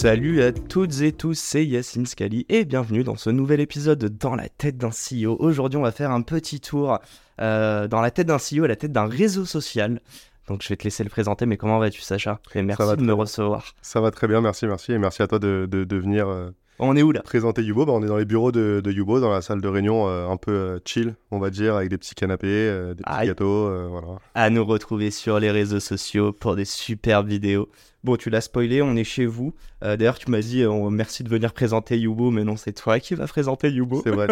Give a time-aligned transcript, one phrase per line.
[0.00, 4.06] Salut à toutes et tous, c'est Yacine Scali et bienvenue dans ce nouvel épisode de
[4.06, 5.36] Dans la tête d'un CEO.
[5.40, 7.00] Aujourd'hui, on va faire un petit tour
[7.40, 10.00] euh, dans la tête d'un CEO et la tête d'un réseau social.
[10.46, 12.38] Donc, je vais te laisser le présenter, mais comment vas-tu, Sacha?
[12.54, 13.74] Et merci de me recevoir.
[13.82, 14.92] Ça va très bien, merci, merci.
[14.92, 17.22] Et merci à toi de, de, de venir euh, On est où là?
[17.22, 17.86] Présenter Yubo.
[17.86, 20.28] Bah, on est dans les bureaux de, de Yubo, dans la salle de réunion euh,
[20.28, 23.26] un peu euh, chill, on va dire, avec des petits canapés, euh, des petits Aïe.
[23.28, 23.68] gâteaux.
[23.88, 24.18] voilà.
[24.34, 27.68] À nous retrouver sur les réseaux sociaux pour des superbes vidéos.
[28.04, 29.54] Bon, tu l'as spoilé, on est chez vous.
[29.82, 33.26] D'ailleurs, tu m'as dit merci de venir présenter Yubo, mais non, c'est toi qui vas
[33.26, 34.00] présenter Yubo.
[34.04, 34.28] C'est vrai,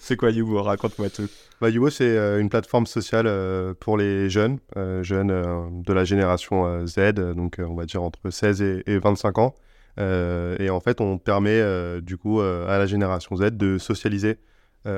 [0.00, 0.62] c'est quoi Yubo?
[0.62, 1.28] Raconte-moi tout.
[1.62, 3.26] Bah, Yubo, c'est une plateforme sociale
[3.80, 4.58] pour les jeunes,
[5.00, 9.54] jeunes de la génération Z, donc on va dire entre 16 et, et 25 ans.
[9.98, 13.78] Euh, et en fait, on permet euh, du coup euh, à la génération Z de
[13.78, 14.38] socialiser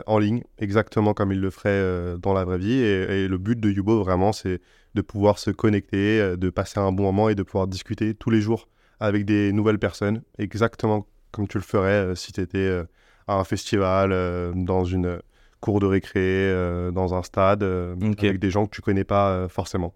[0.08, 2.72] en ligne, exactement comme ils le feraient dans la vraie vie.
[2.72, 4.60] Et, et le but de Yubo, vraiment, c'est
[4.96, 8.40] de pouvoir se connecter, de passer un bon moment et de pouvoir discuter tous les
[8.40, 8.66] jours
[8.98, 12.82] avec des nouvelles personnes, exactement comme tu le ferais euh, si tu étais
[13.28, 15.20] à un festival, euh, dans une
[15.60, 16.52] cour de récré,
[16.92, 18.24] dans un stade, euh, Ok.
[18.24, 19.94] avec des gens que tu connais pas forcément.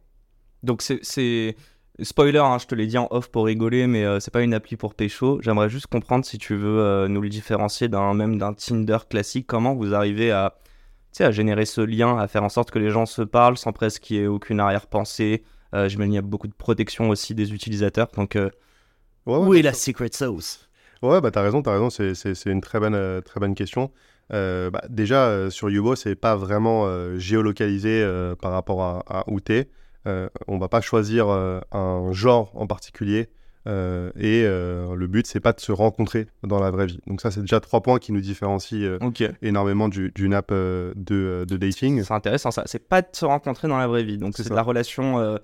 [0.63, 1.57] Donc c'est
[2.03, 4.55] spoiler, hein, je te l'ai dit en off pour rigoler, mais euh, c'est pas une
[4.55, 5.41] appli pour pécho.
[5.43, 9.47] J'aimerais juste comprendre si tu veux euh, nous le différencier d'un même d'un Tinder classique.
[9.47, 10.57] Comment vous arrivez à
[11.13, 13.59] tu sais, à générer ce lien, à faire en sorte que les gens se parlent
[13.59, 15.43] sans presque qu'il y ait aucune arrière-pensée?
[15.75, 18.09] Euh, J'imagine qu'il y a beaucoup de protection aussi des utilisateurs.
[18.17, 18.51] Donc euh,
[19.27, 20.69] Ouais, ouais, où est la secret sauce?
[21.03, 23.91] Ouais, bah t'as raison, t'as raison, c'est, une très bonne, euh, très bonne question.
[24.33, 29.03] Euh, bah, déjà, euh, sur Yubo, c'est pas vraiment euh, géolocalisé euh, par rapport à,
[29.09, 29.69] à où t'es.
[30.07, 33.29] Euh, on va pas choisir euh, un genre en particulier.
[33.67, 37.01] euh, et euh, le but, c'est pas de se rencontrer dans la vraie vie.
[37.07, 38.97] Donc ça, c'est déjà trois points qui nous différencient
[39.43, 42.03] énormément du, d'une app de, de dating.
[42.03, 42.63] C'est intéressant ça.
[42.67, 44.17] C'est pas de se rencontrer dans la vraie vie.
[44.17, 45.39] Donc C'est de la relation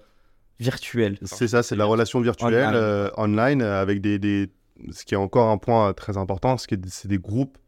[0.59, 1.19] virtuelle.
[1.22, 3.11] C'est ça, c'est de la relation virtuelle Online.
[3.19, 4.49] online avec des, des-
[4.91, 7.59] ce qui est encore un point très important, ce qui est- c'est des groupes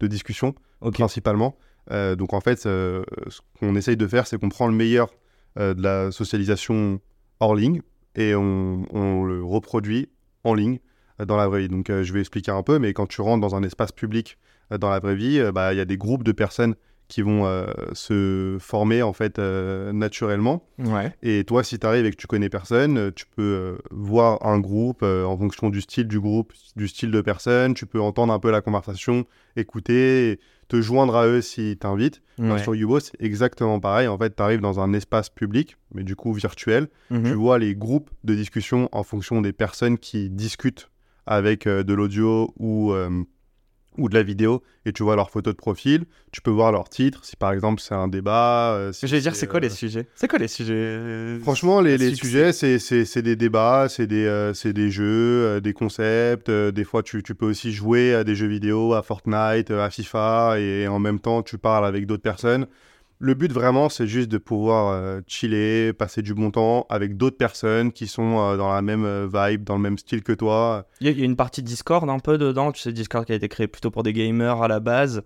[0.00, 0.54] de discussion
[0.92, 1.56] principalement.
[1.90, 3.02] Donc en fait, ce
[3.60, 5.10] qu'on essaye de faire, c'est qu'on prend le meilleur
[5.56, 7.00] de la socialisation
[7.40, 7.82] hors ligne
[8.14, 10.08] et on, on le reproduit
[10.44, 10.78] en ligne
[11.20, 11.68] euh, dans la vraie vie.
[11.68, 14.38] Donc euh, je vais expliquer un peu, mais quand tu rentres dans un espace public
[14.72, 16.74] euh, dans la vraie vie, euh, bah, il y a des groupes de personnes
[17.08, 20.68] qui vont euh, se former en fait euh, naturellement.
[20.78, 21.14] Ouais.
[21.22, 24.44] Et toi, si tu arrives et que tu connais personne, euh, tu peux euh, voir
[24.44, 27.72] un groupe euh, en fonction du style du groupe, du style de personne.
[27.72, 29.24] Tu peux entendre un peu la conversation,
[29.56, 32.22] écouter, et te joindre à eux s'ils t'invitent.
[32.58, 34.06] Sur Yubo, c'est exactement pareil.
[34.06, 36.88] En fait, tu arrives dans un espace public, mais du coup virtuel.
[37.10, 37.24] Mhm.
[37.24, 40.88] Tu vois les groupes de discussion en fonction des personnes qui discutent
[41.26, 43.24] avec euh, de l'audio ou, euh,
[43.98, 44.62] ou de la vidéo.
[44.86, 46.04] Et tu vois leurs photos de profil.
[46.32, 47.24] Tu peux voir leurs titres.
[47.24, 48.72] Si par exemple c'est un débat.
[48.74, 50.06] euh, si Je vais dire, c'est quoi euh, les sujets?
[50.14, 54.90] C'est quoi les sujets euh, Franchement, les, sujets, c'est- des débats, c'est des, euh, des
[54.90, 55.04] jeux,
[55.44, 56.48] euh, des concepts.
[56.48, 59.84] euh, des fois, tu, tu peux aussi jouer à des jeux vidéo, à Fortnite, euh,
[59.84, 62.66] à FIFA, et en même temps, tu parles avec d'autres personnes.
[63.20, 67.36] Le but, vraiment, c'est juste de pouvoir euh, chiller, passer du bon temps avec d'autres
[67.36, 70.86] personnes qui sont euh, dans la même euh, vibe, dans le même style que toi.
[71.00, 72.70] Il y, y a une partie Discord un peu dedans.
[72.70, 75.22] Tu sais, Discord qui a été créé plutôt pour des gamers à la base.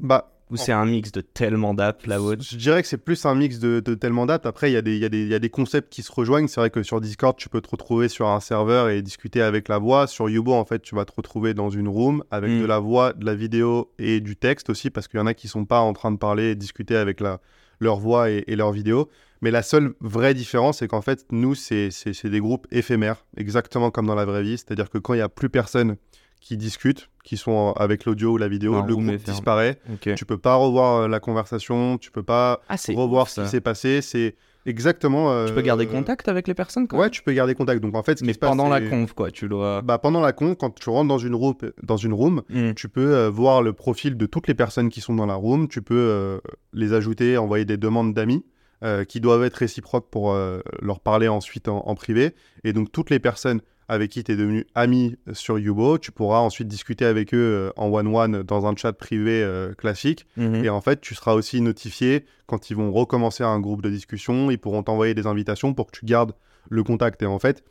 [0.00, 2.34] Bah, ou c'est un mix de tellement d'apps là-haut.
[2.38, 4.46] Je dirais que c'est plus un mix de, de tellement d'apps.
[4.46, 6.48] Après, il y, a des- y, y a concepts qui se rejoignent.
[6.48, 9.68] C'est vrai que sur Discord, tu peux te retrouver sur un serveur et discuter avec
[9.68, 10.06] la voix.
[10.06, 12.60] Sur Yubo, en fait, tu vas te retrouver dans une room avec Mm.
[12.60, 15.34] de la voix, de la vidéo et du texte aussi, parce qu'il y en a
[15.34, 17.40] qui sont pas en train de parler et discuter avec la,
[17.80, 19.08] leur voix et, et leur vidéo.
[19.40, 21.90] Mais la seule vraie différence, c'est qu'en fait, nous, c'est
[22.24, 24.56] des groupes éphémères, exactement comme dans la vraie vie.
[24.56, 25.96] C'est-à-dire que quand il y a plus personne
[26.44, 29.78] qui discute, qui sont avec l'audio ou la vidéo, le groupe disparaît.
[29.92, 30.14] Ok.
[30.14, 33.62] Tu peux pas revoir euh, la conversation, tu peux pas Ah, revoir ce qui s'est
[33.62, 34.02] passé.
[34.02, 34.36] C'est
[34.66, 35.32] exactement.
[35.32, 37.80] euh, Tu peux garder contact avec les personnes quand Ouais, tu peux garder contact.
[37.82, 39.30] Donc en fait, ce qui Mais se passe, pendant la conf, quoi.
[39.30, 39.80] Tu dois.
[39.80, 42.74] Bah, pendant la con, quand tu rentres dans une room, dans une room Hmm.
[42.74, 45.66] tu peux euh, voir le profil de toutes les personnes qui sont dans la room.
[45.68, 46.38] Tu peux euh,
[46.74, 48.44] les ajouter, envoyer des demandes d'amis
[48.82, 52.34] euh, qui doivent être réciproques pour euh, leur parler ensuite en, en privé.
[52.64, 56.38] Et donc toutes les personnes avec qui tu es devenu ami sur Yubo, tu pourras
[56.38, 60.26] ensuite discuter avec eux euh, en one-one dans un chat privé euh, classique.
[60.36, 60.64] Mhm.
[60.64, 64.50] Et en fait, tu seras aussi notifié quand ils vont recommencer un groupe de discussion.
[64.50, 66.32] Ils pourront t'envoyer des invitations pour que tu gardes
[66.70, 67.22] le contact.
[67.22, 67.62] Et en fait,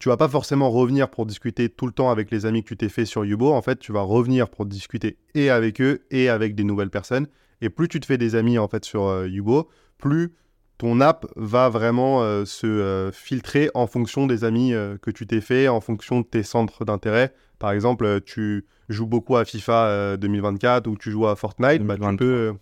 [0.00, 2.76] tu vas pas forcément revenir pour discuter tout le temps avec les amis que tu
[2.76, 3.52] t'es fait sur Yubo.
[3.52, 7.26] En fait, tu vas revenir pour discuter et avec eux et avec des nouvelles personnes.
[7.60, 9.68] Et plus tu te fais des amis en fait sur euh, Yubo,
[9.98, 10.32] plus
[10.80, 14.72] ton app va vraiment euh, se euh, filtrer en fonction des amis
[15.02, 17.34] que tu t'es fait, en fonction de tes centres d'intérêt.
[17.58, 22.16] Par exemple, tu joues beaucoup à FIFA 2024 ou tu joues à Fortnite, bah, tu
[22.16, 22.54] peux.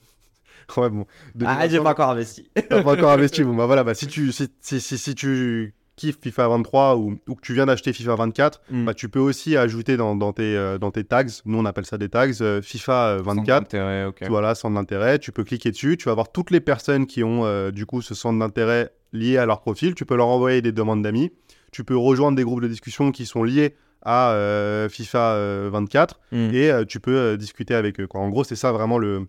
[0.76, 1.06] ouais, bon.
[1.46, 2.50] Ah, j'ai pas encore investi.
[2.68, 3.44] pas encore investi.
[3.44, 7.34] Bon, bah voilà, bah, si, tu, si, si, si tu kiffes FIFA 23 ou, ou
[7.34, 8.84] que tu viens d'acheter FIFA 24, mm.
[8.86, 11.84] bah, tu peux aussi ajouter dans, dans, tes, euh, dans tes tags, nous on appelle
[11.84, 13.74] ça des tags, euh, FIFA 24.
[13.74, 15.18] Euh, sans Voilà, centre d'intérêt.
[15.18, 18.14] Tu peux cliquer dessus, tu vas voir toutes les personnes qui ont du coup ce
[18.14, 19.94] centre d'intérêt lié à leur profil.
[19.94, 21.32] Tu peux leur envoyer des demandes d'amis.
[21.72, 26.36] Tu peux rejoindre des groupes de discussion qui sont liés à FIFA 24 mm.
[26.54, 28.06] et tu peux discuter avec eux.
[28.06, 28.20] Quoi.
[28.20, 29.26] En gros, c'est ça vraiment le,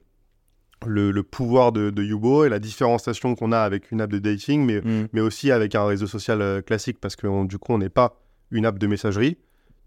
[0.86, 4.66] le, pouvoir de, de Yubo et la différenciation qu'on a avec une app de dating,
[4.66, 5.08] mais, mm.
[5.14, 8.20] mais aussi avec un réseau social euh, classique, parce que du coup, on n'est pas
[8.52, 9.38] une app de messagerie.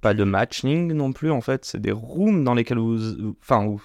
[0.01, 1.65] Pas de matching non plus, en fait.
[1.65, 3.35] C'est des rooms dans lesquels vous.
[3.41, 3.81] Enfin, où...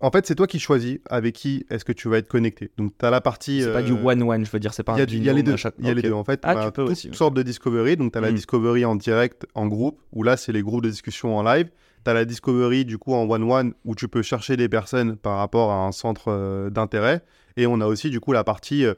[0.00, 2.70] En fait, c'est toi qui choisis avec qui est-ce que tu vas être connecté.
[2.76, 3.62] Donc, tu as la partie.
[3.62, 5.56] C'est pas du euh, one-one, je veux dire, c'est pas Il y, a les deux.
[5.78, 6.40] Il y a les deux, en fait.
[6.42, 7.10] Ah, tu peux toutes aussi.
[7.12, 7.96] sortes de discovery.
[7.96, 8.34] Donc, tu as la mm.
[8.34, 11.70] discovery en direct, en groupe, où là, c'est les groupes de discussion en live
[12.04, 15.38] tu as la Discovery du coup en one-one où tu peux chercher des personnes par
[15.38, 17.22] rapport à un centre euh, d'intérêt.
[17.56, 18.94] Et on a aussi du coup la partie euh,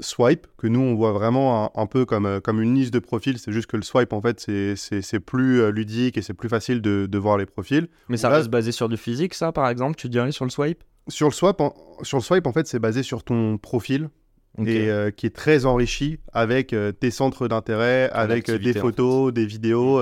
[0.00, 3.38] swipe que nous on voit vraiment un, peu comme, euh, comme une liste de profils.
[3.38, 7.06] C'est juste que le swipe en fait c'est plus ludique et c'est plus facile de,
[7.06, 7.88] de, voir les profils.
[8.08, 10.82] Mais ça reste basé sur du physique ça par exemple, tu dirais sur le swipe?
[11.08, 14.10] Sur le, swipe, en, sur le swipe, en fait, c'est basé sur ton profil
[14.58, 20.00] et qui est très enrichi avec tes centres d'intérêt, avec des photos, des vidéos.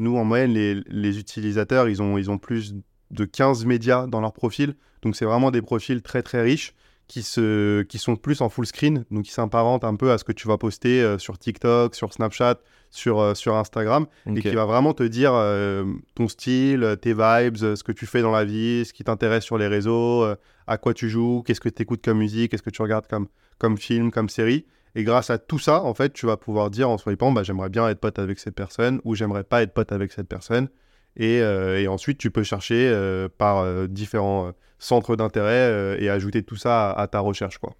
[0.00, 2.74] Nous, en moyenne, les, utilisateurs, ils ont, ils ont plus
[3.10, 4.74] de 15 médias dans leur profil.
[5.02, 6.74] Donc, c'est vraiment des profils très, très riches
[7.06, 10.24] qui, se, qui sont plus en full screen, donc qui s'apparentent un peu à ce
[10.24, 12.60] que tu vas poster euh, sur TikTok, sur Snapchat,
[12.90, 17.56] sur, euh, sur Instagram, et qui va vraiment te dire euh, ton style, tes vibes,
[17.56, 20.24] ce que tu fais dans la vie, ce qui t'intéresse sur les réseaux,
[20.66, 23.28] à quoi tu joues, qu'est-ce que tu écoutes comme musique, qu'est-ce que tu regardes comme,
[23.58, 24.64] comme film, comme série.
[24.94, 27.68] Et grâce à tout ça, en fait, tu vas pouvoir dire en swipant, bah, j'aimerais
[27.68, 30.68] bien être pote avec cette personne ou j'aimerais pas être pote avec cette personne.
[31.16, 36.56] Et, euh, ensuite, tu peux chercher euh, par euh, différents centres d'intérêt et ajouter tout
[36.56, 37.58] ça à, ta recherche.
[37.58, 37.74] Quoi.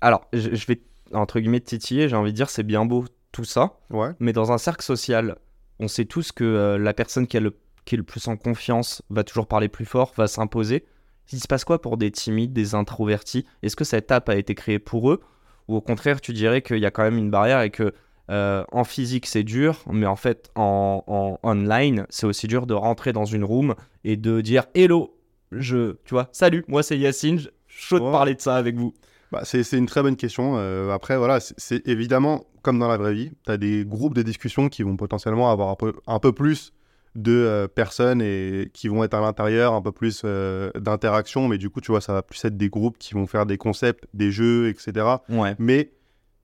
[0.00, 0.82] Alors, je, vais,
[1.12, 3.78] entre guillemets, titiller, j'ai envie de dire, c'est bien beau tout ça.
[3.90, 4.10] Ouais.
[4.20, 5.36] Mais dans un cercle social,
[5.80, 7.56] on sait tous que la personne qui, le,
[7.86, 10.84] qui est le plus en confiance va toujours parler plus fort, va s'imposer.
[11.32, 13.46] Il se passe quoi pour des timides, des introvertis?
[13.62, 15.22] Est-ce que cette app a été créée pour eux?
[15.68, 17.92] Ou au contraire tu dirais qu'il y a quand même une barrière et que
[18.30, 23.12] euh, en physique c'est dur, mais en fait en, online c'est aussi dur de rentrer
[23.12, 25.16] dans une room et de dire hello,
[25.52, 28.94] je, tu vois, salut, moi c'est Yacine, chaud de parler de ça avec vous.
[29.32, 30.58] Bah, c'est une très bonne question.
[30.58, 34.22] Euh, après, voilà, c'est évidemment comme dans la vraie vie, tu as des groupes de
[34.22, 36.72] discussion qui vont potentiellement avoir un peu, un peu plus
[37.14, 41.58] de euh, personnes et qui vont être à l'intérieur, un peu plus euh, d'interaction, mais
[41.58, 44.04] du coup, tu vois, ça va plus être des groupes qui vont faire des concepts,
[44.14, 45.06] des jeux, etc.
[45.28, 45.54] Ouais.
[45.58, 45.92] Mais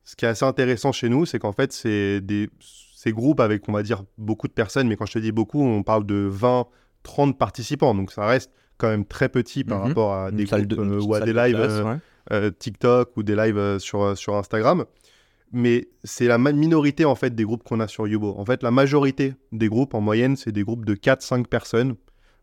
[0.04, 3.66] ce qui est assez intéressant chez nous, c'est qu'en fait, c'est des ces groupes avec,
[3.66, 6.28] on va dire, beaucoup de personnes, mais quand je te dis beaucoup, on parle de
[6.30, 6.66] 20,
[7.02, 9.88] 30 participants, donc ça reste quand même très petit par mhm.
[9.88, 11.98] rapport à des groupes euh, ou à des lives
[12.58, 14.84] TikTok ou des lives sur, sur Instagram
[15.52, 18.34] mais c'est la minorité en fait des groupes qu'on a sur Yubo.
[18.38, 21.96] En fait, la majorité des groupes en moyenne, c'est des groupes de 4-5 personnes,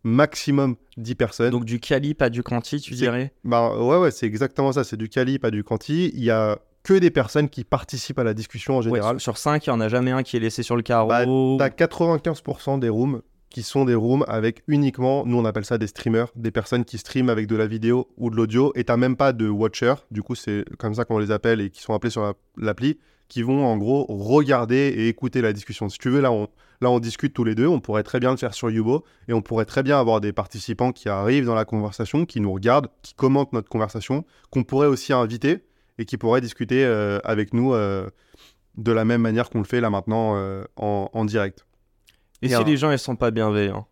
[0.04, 1.52] maximum 10 personnes.
[1.52, 3.34] Donc du quali, pas du quanti, tu dirais?
[3.44, 6.12] Bah ouais, ouais, c'est exactement ça, c'est du quali, pas du quanti.
[6.14, 9.20] Il y a que des personnes qui participent à la discussion en général.
[9.20, 11.58] sur 5, il n'y en a jamais un qui est laissé sur le carreau.
[11.58, 15.78] Bah, t'as 95% des rooms qui sont des rooms avec uniquement, nous on appelle ça
[15.78, 18.98] des streamers, des personnes qui streament avec de la vidéo ou de l'audio, et t'as
[18.98, 21.94] même pas de watcher, du coup c'est comme ça qu'on les appelle et qui sont
[21.94, 25.90] appelés sur l'appli, qui vont en gros regarder et écouter la discussion.
[25.90, 26.48] Si tu veux, là on,
[26.82, 29.34] là on discute tous les deux, on pourrait très bien le faire sur Yubo, et
[29.34, 32.90] on pourrait très bien avoir des participants qui arrivent dans la conversation, qui nous regardent,
[33.02, 35.66] qui commentent notre conversation, qu'on pourrait aussi inviter,
[35.98, 38.10] et qui pourraient discuter euh, avec nous euh,
[38.78, 41.67] de la même manière qu'on le fait là maintenant euh, en, en direct.
[42.42, 43.88] Et, si les gens ils sont pas bienveillants?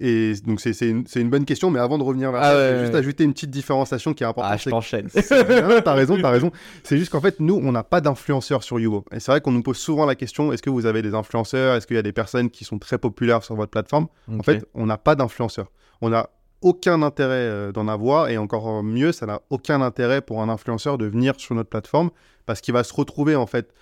[0.00, 2.74] Et donc c'est une, une, bonne question, mais avant de revenir vers ah ça, je
[2.74, 4.52] vais juste ajouter une petite différenciation qui est importante.
[4.52, 5.08] Ah, je t'enchaîne.
[5.84, 6.50] t'as raison, t'as raison.
[6.82, 9.04] C'est juste qu'en fait, nous, on n'a pas d'influenceurs sur Yubo.
[9.12, 11.76] Et c'est vrai qu'on nous pose souvent la question, est-ce que vous avez des influenceurs?
[11.76, 14.08] Est-ce qu'il y a des personnes qui sont très populaires sur votre plateforme?
[14.28, 15.70] En fait, on n'a pas d'influenceurs.
[16.00, 16.28] On n'a
[16.60, 20.98] aucun intérêt euh, d'en avoir, et encore mieux, ça n'a aucun intérêt pour un influenceur
[20.98, 22.10] de venir sur notre plateforme,
[22.46, 23.72] parce qu'il va se retrouver en fait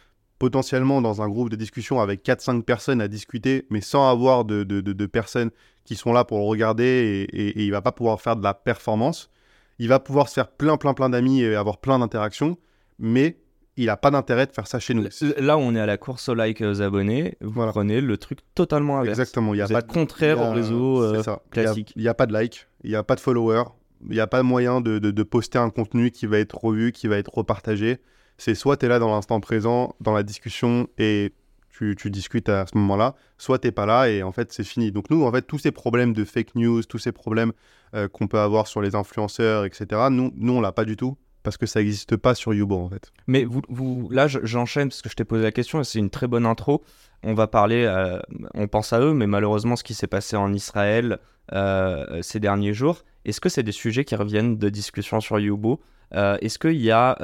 [0.43, 4.65] potentiellement dans un groupe de discussion avec 4-5 personnes à discuter, mais sans avoir de,
[4.65, 5.51] de, personnes
[5.85, 8.53] qui sont là pour le regarder et, et, il va pas pouvoir faire de la
[8.53, 9.31] performance.
[9.79, 12.57] Il va pouvoir se faire plein, plein, plein d'amis et avoir plein d'interactions,
[12.99, 13.37] mais
[13.77, 15.05] il n'a pas d'intérêt de faire ça chez nous.
[15.39, 17.37] Là, on est à la course au like aux abonnés.
[17.41, 17.71] Vous Voilà.
[17.71, 19.17] prenez le truc totalement inverse.
[19.21, 19.55] Exactement.
[19.55, 21.41] Il y a Vous pas êtes de- contraire au réseau euh, c'est ça.
[21.53, 21.93] Il y a- classique.
[21.95, 23.63] Il n'y a, pas de like, il n'y a pas de follower,
[24.09, 26.91] il n'y a pas moyen de, de- de poster un contenu qui va être revu,
[26.91, 27.99] qui va être repartagé.
[28.45, 31.33] C'est soit tu es là dans l'instant présent, dans la discussion, et
[31.71, 34.91] tu, discutes à ce moment-là, soit tu pas là, et en fait, c'est fini.
[34.91, 37.53] Donc nous, en fait, tous ces problèmes de fake news, tous ces problèmes
[37.95, 41.17] euh, qu'on peut avoir sur les influenceurs, etc., nous, nous on l'a pas du tout,
[41.45, 43.13] parce que ça n'existe pas sur Yubo, en fait.
[43.29, 46.01] Mais vous, vous, là, je- j'enchaîne parce que je t'ai posé la question et c'est
[46.01, 46.83] une très bonne intro.
[47.23, 48.19] On va parler, euh,
[48.55, 51.19] on pense à eux, mais malheureusement, ce qui s'est passé en Israël
[51.53, 56.37] euh, ces derniers jours, est-ce que c'est des sujets qui reviennent de discussion sur Euh,
[56.41, 57.17] Est-ce qu'il y a.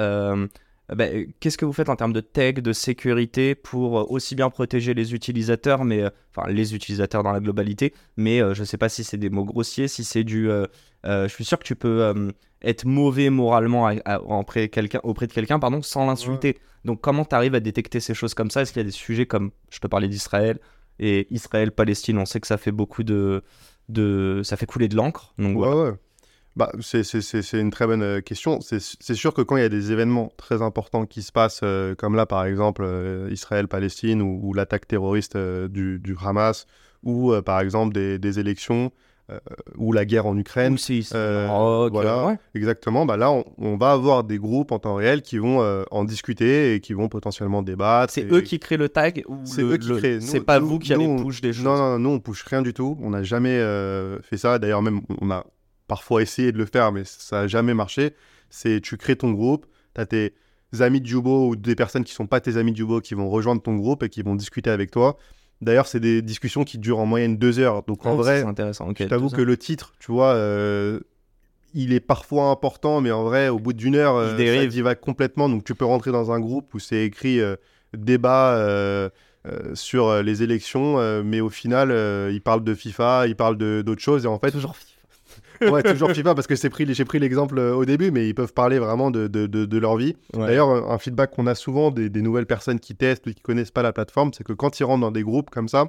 [0.90, 4.34] euh, ben, Qu'est-ce que vous faites en termes de tech, de sécurité pour euh, aussi
[4.34, 8.60] bien protéger les utilisateurs, mais euh, enfin les utilisateurs dans la globalité, mais euh, je
[8.60, 10.50] ne sais pas si c'est des mots grossiers, si c'est du.
[10.50, 10.66] euh,
[11.06, 12.30] euh, je suis sûr que tu peux euh,
[12.62, 16.58] être mauvais moralement à- à- auprès, quelqu'un- auprès de quelqu'un pardon, sans l'insulter.
[16.84, 18.62] Donc comment tu arrives à détecter ces choses comme ça?
[18.62, 20.58] Est-ce qu'il y a des sujets comme, je te parlais d'Israël,
[20.98, 23.42] et Israël-Palestine, on sait que ça fait beaucoup de...
[23.88, 25.32] de ça fait couler de l'encre.
[25.38, 25.76] Donc voilà.
[25.76, 25.96] Ouais, ouais.
[26.58, 28.58] Bah, c'est, une très bonne euh, question.
[28.60, 28.80] C'est,
[29.14, 32.16] sûr que quand il y a des événements très importants qui se passent, euh, comme
[32.16, 36.66] là par exemple euh, Israël-Palestine ou, ou l'attaque terroriste euh, du, du Hamas,
[37.04, 38.90] ou par exemple des, des élections,
[39.76, 42.26] ou la guerre en Ukraine, Ou Maroc, voilà.
[42.26, 42.38] ouais.
[42.54, 45.60] exactement, bah là on, on va avoir des groupes en temps réel qui vont
[45.92, 48.12] en discuter et qui vont potentiellement débattre.
[48.12, 50.20] C'est et- eux qui créent le tag ou C'est eux qui le- créent.
[50.20, 51.64] C'est pas nous- vous qui allez nous, on- push des choses.
[51.64, 52.96] Non, non, non, nous on push rien du tout.
[53.00, 53.58] On n'a jamais
[54.22, 54.58] fait ça.
[54.58, 55.44] D'ailleurs, même on a
[55.88, 58.14] parfois essayé de le faire, mais ça n'a jamais marché.
[58.50, 60.32] C'est tu crées ton groupe, tu as tes
[60.80, 63.28] amis de Jubo ou des personnes qui sont pas tes amis de Jubo qui vont
[63.28, 65.16] rejoindre ton groupe et qui vont discuter avec toi.
[65.60, 67.82] D'ailleurs, c'est des discussions qui durent en moyenne deux heures.
[67.82, 68.88] Donc en Ah, vrai, c'est intéressant.
[68.96, 71.00] je t'avoue que le titre, tu vois, euh,
[71.74, 74.70] il est parfois important, mais en vrai, au bout d'une heure, Il euh, ça dérive.
[74.70, 75.48] divague complètement.
[75.48, 77.56] Donc tu peux rentrer dans un groupe où c'est écrit euh,
[77.96, 79.08] débat euh,
[79.74, 81.88] sur euh, les élections, euh, mais au final,
[82.32, 84.24] il parle de FIFA, il parle d'autres choses.
[84.26, 84.76] Et en fait, Toujours
[85.70, 88.52] ouais, toujours FIFA, parce que pris, j'ai pris l'exemple euh, au début, mais ils peuvent
[88.52, 90.16] parler vraiment de, de- de- de leur vie.
[90.34, 90.46] Ouais.
[90.46, 93.40] D'ailleurs, un un feedback qu'on a souvent des, des nouvelles personnes qui testent ou qui
[93.42, 95.88] connaissent pas la plateforme, c'est que quand ils rentrent dans des groupes comme ça,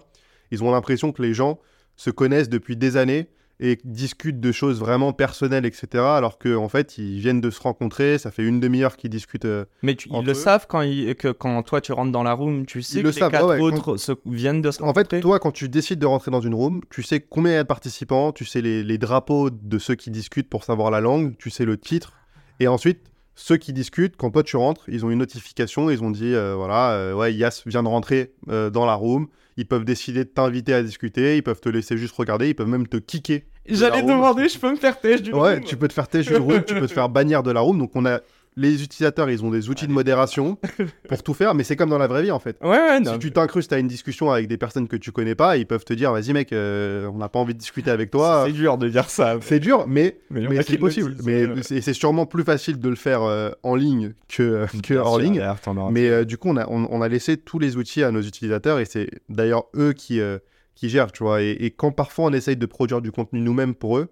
[0.52, 1.60] ils ont l'impression que les gens
[1.96, 3.30] se connaissent depuis des années
[3.62, 5.88] et discutent de choses vraiment personnelles, etc.
[6.04, 9.46] Alors qu'en en fait, ils viennent de se rencontrer, ça fait une demi-heure qu'ils discutent.
[9.46, 10.34] euh, Mais tu- ils le eux.
[10.34, 13.08] savent quand, ils- que, quand toi tu rentres dans la room, tu sais Ils que
[13.08, 15.20] le les savent, quatre ouais, ouais, autres se viennent de se En fait, rencontrer.
[15.20, 17.64] toi, quand tu décides de rentrer dans une room, tu sais combien il y a
[17.64, 21.36] de participants, tu sais les, les drapeaux de ceux qui discutent pour savoir la langue,
[21.38, 22.14] tu sais le titre.
[22.62, 23.00] Et ensuite,
[23.36, 26.56] ceux qui discutent, quand toi tu rentres, ils ont une notification, ils ont dit, euh,
[26.56, 29.28] voilà, euh, ouais, Yas vient de rentrer euh, dans la room.
[29.60, 32.70] Ils peuvent décider de t'inviter à discuter, ils peuvent te laisser juste regarder, ils peuvent
[32.70, 33.40] même te kicker.
[33.68, 34.12] de J'allais room.
[34.12, 36.38] demander, je peux me faire têche du Ouais, room tu peux te faire têche du
[36.38, 37.78] room, tu peux te faire bannir de la room.
[37.78, 38.22] Donc on a
[38.60, 40.58] les utilisateurs, ils ont des outils de modération
[41.08, 42.58] pour tout faire, mais c'est comme dans la vraie vie en fait.
[42.62, 43.14] Ouais, ouais, non.
[43.14, 45.86] Si tu t'incrustes à une discussion avec des personnes que tu connais pas, ils peuvent
[45.86, 48.44] te dire vas-y mec, euh, on n'a pas envie de discuter avec toi.
[48.46, 49.38] C'est dur de dire ça.
[49.42, 51.16] C'est dur, mais, Mais c'est le possible.
[51.24, 51.56] Mais euh.
[51.62, 55.24] c'est sûrement plus facile de le faire euh, en ligne que, que Bien hors sûr,
[55.24, 55.44] ligne.
[55.92, 58.22] Mais euh, du coup, on a, on, on a laissé tous les outils à nos
[58.22, 60.38] utilisateurs et c'est d'ailleurs eux qui, euh,
[60.76, 61.42] qui gèrent, tu vois.
[61.42, 64.10] Et, et quand parfois on essaye de produire du contenu nous-mêmes pour eux,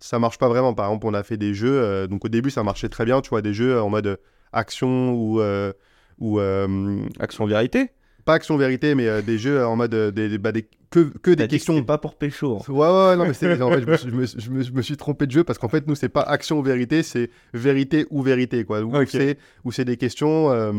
[0.00, 0.74] ça marche pas vraiment.
[0.74, 3.20] Par exemple, on a fait des jeux, euh, donc au début ça marchait très bien,
[3.20, 4.16] tu vois, des jeux en mode euh,
[4.52, 5.72] action ou, euh,
[6.18, 7.90] ou euh, Action vérité
[8.26, 11.00] pas action vérité, mais euh, des jeux en mode euh, des, des- bah, des- que,
[11.22, 11.82] que des que questions.
[11.84, 12.58] pas pour pécho.
[12.58, 12.70] hein.
[12.72, 14.50] Ouais, ouais, ouais, non, mais c'est, en fait, je me, suis- je, me, suis- je
[14.50, 16.62] me- je me suis trompé de jeu parce qu'en fait, nous, c'est pas action ou
[16.62, 18.82] vérité, c'est vérité ou vérité, quoi.
[18.82, 19.08] Où Ok.
[19.08, 20.72] c'est, des questions, euh,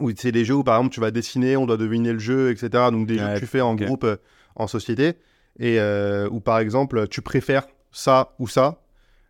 [0.00, 2.50] où c'est des jeux où, par exemple, tu vas dessiner, on doit deviner le jeu,
[2.50, 2.68] etc.
[2.92, 4.16] Donc, des jeux que tu fais en groupe, euh,
[4.54, 5.14] en société.
[5.58, 8.80] Et euh, où, par exemple, tu préfères ça ou ça.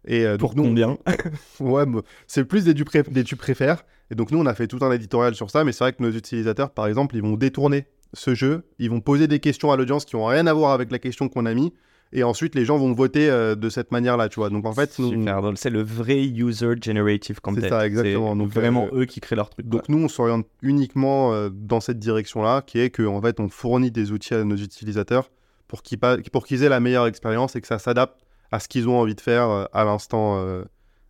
[0.07, 0.97] Et euh, Pour nous, combien
[1.61, 1.85] Ouais,
[2.26, 3.85] c'est plus des tu, pré- des tu préfères.
[4.11, 5.62] Et donc, nous, on a fait tout un éditorial sur ça.
[5.64, 8.64] Mais c'est vrai que nos utilisateurs, par exemple, ils vont détourner ce jeu.
[8.79, 11.29] Ils vont poser des questions à l'audience qui n'ont rien à voir avec la question
[11.29, 11.73] qu'on a mis.
[12.12, 14.50] Et ensuite, les gens vont voter euh, de cette manière-là, tu vois.
[14.50, 15.25] Donc, en fait, nous.
[15.55, 17.61] C'est le vrai user generative content.
[17.61, 18.33] C'est ça, exactement.
[18.33, 19.69] C'est Donc, vraiment euh, eux qui créent leur truc.
[19.69, 23.93] donc nous, on s'oriente uniquement euh, dans cette direction-là, qui est qu'en fait, on fournit
[23.93, 25.31] des outils à nos utilisateurs
[25.69, 28.19] pour qu'ils, pa- pour qu'ils aient la meilleure expérience et que ça s'adapte
[28.52, 30.64] à ce qu'ils ont envie de faire euh, à l'instant, euh,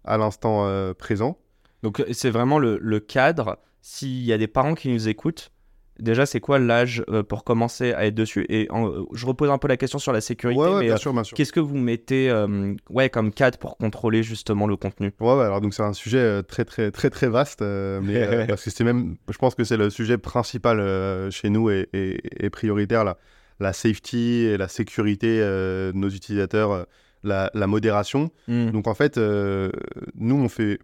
[0.04, 1.38] à l'instant euh, présent.
[1.82, 3.59] Donc c'est vraiment le, le cadre.
[3.82, 5.50] S'il y a des parents qui nous écoutent,
[5.99, 8.44] déjà c'est quoi l'âge pour commencer à être dessus?
[8.50, 11.23] Et en- je repose un peu la question sur la sécurité, Ouais, ouais, mais euh,
[11.35, 15.14] qu'est-ce que vous mettez euh, ouais, comme cadre pour contrôler justement le contenu?
[15.20, 18.64] Ouais, ouais, alors donc c'est un sujet très très très très vaste, euh, mais parce
[18.64, 22.50] que c'est même, je pense que c'est le sujet principal chez nous et, et- et
[22.50, 23.16] prioritaire la,
[23.61, 26.87] la safety et la sécurité de nos utilisateurs,
[27.23, 28.31] la, la modération.
[28.49, 28.71] Hmm.
[28.71, 29.71] Donc en fait, euh,
[30.15, 30.79] nous on fait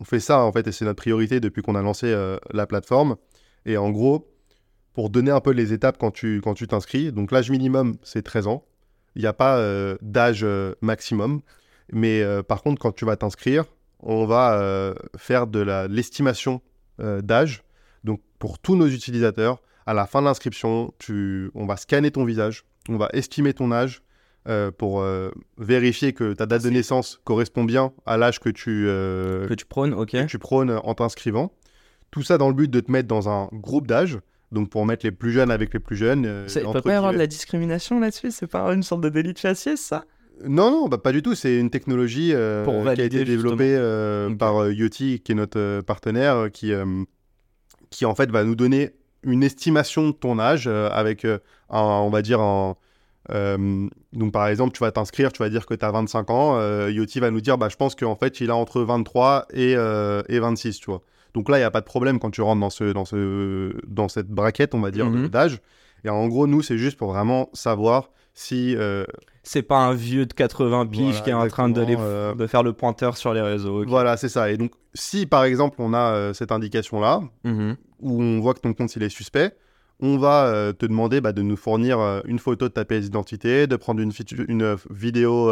[0.00, 2.66] on fait ça en fait et c'est notre priorité depuis qu'on a lancé euh, la
[2.66, 3.16] plateforme.
[3.66, 4.30] Et en gros,
[4.94, 8.22] pour donner un peu les étapes quand tu quand tu t'inscris, donc l'âge minimum c'est
[8.22, 8.64] 13 ans.
[9.16, 10.46] Il n'y a pas euh, d'âge
[10.80, 11.40] maximum,
[11.92, 13.64] mais par contre quand tu vas t'inscrire,
[14.00, 16.60] on va faire de l'estimation
[16.98, 17.64] d'âge.
[18.04, 22.64] Donc pour tous nos utilisateurs, à la fin de l'inscription, on va scanner ton visage,
[22.88, 24.02] on va estimer ton âge.
[24.48, 28.86] Euh, pour euh, vérifier que ta date de naissance correspond bien à l'âge que tu,
[28.88, 30.10] euh, Que tu prônes, ok.
[30.12, 31.52] que tu prônes en t'inscrivant.
[32.10, 34.18] Tout ça dans le but de te mettre dans un groupe d'âge,
[34.50, 36.48] donc pour mettre les plus jeunes avec les plus jeunes.
[36.48, 39.10] Ça- Il peut pas y avoir de la discrimination là-dessus C'est pas une sorte de
[39.10, 40.04] délit de faciès, ça?
[40.46, 41.34] Non, non, bah, pas du tout.
[41.34, 42.64] C'est une technologie euh,
[42.94, 46.72] qui a été développée euh, par euh, Yoti, qui est notre partenaire, qui,
[47.90, 48.92] qui en fait va nous donner
[49.24, 51.40] une estimation de ton âge avec, un,
[51.70, 52.76] on va dire, un,
[53.30, 56.56] euh, donc par exemple, tu vas t'inscrire, tu vas dire que tu as 25 ans,
[56.56, 59.74] euh, Yoti va nous dire, bah, je pense qu'en fait, il a entre 23 et,
[59.76, 61.02] euh, et 26, tu vois.
[61.34, 63.74] Donc là, il n'y a pas de problème quand tu rentres dans, ce, dans, ce,
[63.86, 65.28] dans cette braquette, on va dire, Mhm.
[65.28, 65.60] d'âge.
[66.04, 68.76] Et en gros, nous, c'est juste pour vraiment savoir si
[69.42, 72.72] C'est pas un vieux de 80 piges Voilà, qui est en train de, faire le
[72.72, 73.84] pointeur sur les réseaux.
[73.86, 74.50] Voilà, c'est ça.
[74.50, 77.76] Et donc, si par exemple on a cette indication-là, Mhm.
[78.00, 79.52] où on voit que ton compte il est suspect,
[80.00, 83.04] on va euh, te demander bah, de nous fournir euh, une photo de ta pièce
[83.04, 84.12] d'identité, de prendre une,
[84.62, 85.50] euh, vidéo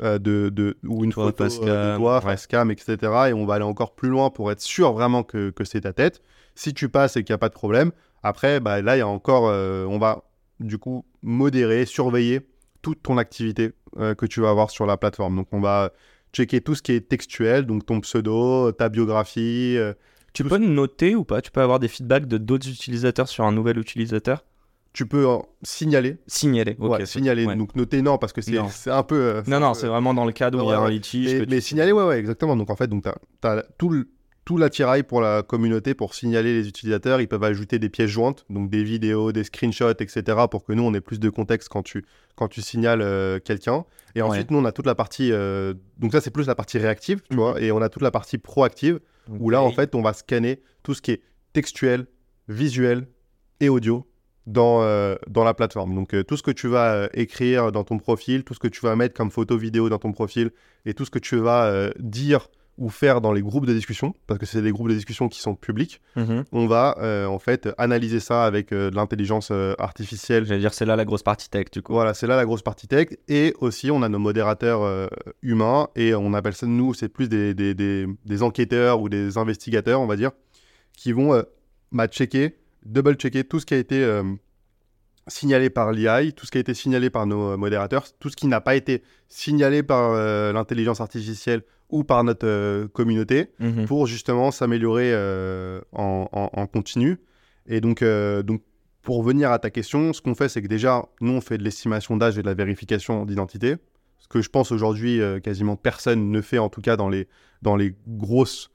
[0.00, 2.34] de, de- ou une Toi, photo euh, de toi, ouais.
[2.34, 2.96] etc.
[3.28, 5.92] Et on va aller encore plus loin pour être sûr vraiment que, que c'est ta
[5.92, 6.20] tête.
[6.54, 9.02] Si tu passes et qu'il n'y a pas de problème, après, bah, là, il y
[9.02, 10.24] a encore, euh, on va
[10.60, 12.40] du coup modérer, surveiller
[12.82, 15.36] toute ton activité euh, que tu vas avoir sur la plateforme.
[15.36, 15.92] Donc, on va
[16.32, 19.76] checker tout ce qui est textuel, donc ton pseudo, ta biographie.
[19.78, 19.94] euh,
[20.34, 21.40] Tu tout peux noter ou pas?
[21.40, 24.44] Tu peux avoir des feedbacks de d'autres utilisateurs sur un nouvel utilisateur?
[24.92, 26.18] Tu peux euh, signaler.
[26.26, 26.76] Signaler.
[26.78, 27.46] ok, ouais, signaler.
[27.46, 27.56] ouais.
[27.56, 29.14] Donc, noter, non, parce que c'est un peu.
[29.16, 31.34] euh, Non, non, c'est vraiment dans le cadre où il y a un litige.
[31.40, 32.54] Mais, tu- signaler, ouais, ouais, exactement.
[32.56, 33.08] Donc en fait, donc tu
[33.48, 34.08] as, tout, le-
[34.44, 37.20] tout l'attirail pour la communauté pour signaler les utilisateurs.
[37.20, 40.22] Ils peuvent ajouter des pièces jointes, donc des vidéos, des screenshots, etc.
[40.50, 42.04] pour que nous, on ait plus de contexte quand tu,
[42.36, 43.84] quand tu signales euh, quelqu'un.
[44.16, 45.30] Et ensuite, nous, on a toute la partie.
[45.32, 47.40] euh, donc ça, c'est plus la partie réactive, tu Mhm.
[47.40, 47.60] vois.
[47.60, 50.94] Et on a toute la partie proactive où là, en fait, on va scanner tout
[50.94, 52.06] ce qui est textuel,
[52.48, 53.06] visuel
[53.60, 54.06] et audio
[54.46, 55.94] dans, euh, dans la plateforme.
[55.94, 58.68] Donc, euh, tout ce que tu vas euh, écrire dans ton profil, tout ce que
[58.68, 60.50] tu vas mettre comme photo, vidéo dans ton profil
[60.84, 64.38] et tout ce que tu vas dire ou faire dans les groupes de discussion, parce
[64.40, 66.44] que c'est des groupes de discussion qui sont publics, Mhm.
[66.50, 70.44] on va euh, en fait analyser ça avec euh, de l'intelligence euh, artificielle.
[70.44, 71.92] J'allais dire, c'est là la grosse partie tech, du coup.
[71.92, 73.08] Voilà, c'est là la grosse partie tech.
[73.28, 75.08] Et aussi, on a nos modérateurs
[75.42, 79.38] humains et on appelle ça, nous, c'est plus des, des, des- des enquêteurs ou des
[79.38, 80.32] investigateurs, on va dire,
[80.96, 81.42] qui vont
[81.92, 84.20] bah, checker, double-checker tout ce qui a été
[85.26, 88.36] signalé par l'IA, tout ce qui a été signalé par nos euh, modérateurs, tout ce
[88.36, 93.86] qui n'a pas été signalé par euh, l'intelligence artificielle ou par notre euh, communauté Mhm.
[93.86, 97.18] pour justement s'améliorer euh, en, en- en continu.
[97.66, 98.04] Et donc,
[98.44, 98.60] donc,
[99.00, 101.62] pour venir à ta question, ce qu'on fait, c'est que déjà, nous, on fait de
[101.62, 103.76] l'estimation d'âge et de la vérification d'identité.
[104.18, 107.26] Ce que je pense aujourd'hui, quasiment personne ne fait, en tout cas dans les,
[107.62, 108.70] dans les grosses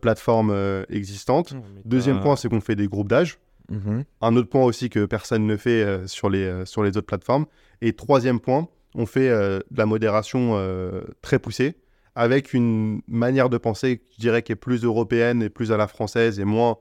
[0.00, 0.54] plateformes
[0.88, 1.54] existantes.
[1.84, 3.38] Deuxième point, c'est qu'on fait des groupes d'âge.
[3.72, 4.04] Mhm.
[4.20, 7.06] Un autre point aussi que personne ne fait euh, sur, les, euh, sur les autres
[7.06, 7.46] plateformes.
[7.80, 10.56] Et troisième point, on fait euh, de la modération
[11.22, 11.76] très poussée
[12.14, 15.88] avec une manière de penser, je dirais, qui est plus européenne et plus à la
[15.88, 16.76] française et moins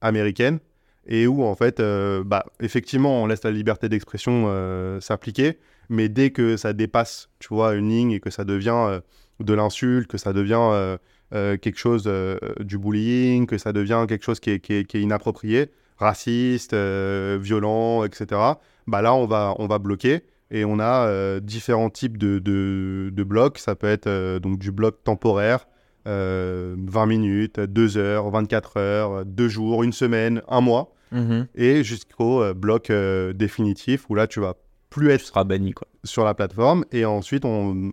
[0.00, 0.58] américaine.
[1.06, 1.80] Et où, en fait,
[2.24, 7.74] bah, effectivement, on laisse la liberté d'expression s'appliquer, mais dès que ça dépasse, tu vois,
[7.74, 9.00] une ligne et que ça devient
[9.40, 10.98] de l'insulte, que ça devient
[11.32, 14.84] euh, quelque chose euh, du bullying, que ça devient quelque chose qui est, qui est-
[14.84, 18.40] qui est inapproprié, raciste, euh, violent, etc.
[18.86, 23.22] Bah là, on va, on va bloquer et on a différents types de, de, de
[23.24, 23.58] blocs.
[23.58, 25.66] Ça peut être donc du bloc temporaire,
[26.06, 31.46] euh, 20 minutes, 2 heures, 24 heures, 2 jours, une semaine, un mois, Mhm.
[31.54, 34.54] et jusqu'au euh, bloc euh, définitif où là, tu vas
[34.90, 35.86] plus Tu être seras banni, quoi.
[36.04, 36.84] sur la plateforme.
[36.92, 37.92] Et ensuite, on,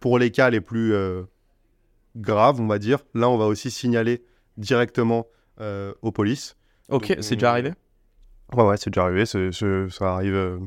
[0.00, 1.22] pour les cas les plus euh,
[2.16, 4.22] graves, on va dire, là, on va aussi signaler
[4.56, 5.26] directement
[5.60, 6.56] euh, aux polices.
[6.88, 7.72] Ok, c'est on- déjà arrivé?
[8.54, 9.26] Ouais, ouais, c'est déjà arrivé.
[9.26, 10.58] c'est- c'est- ça arrive euh,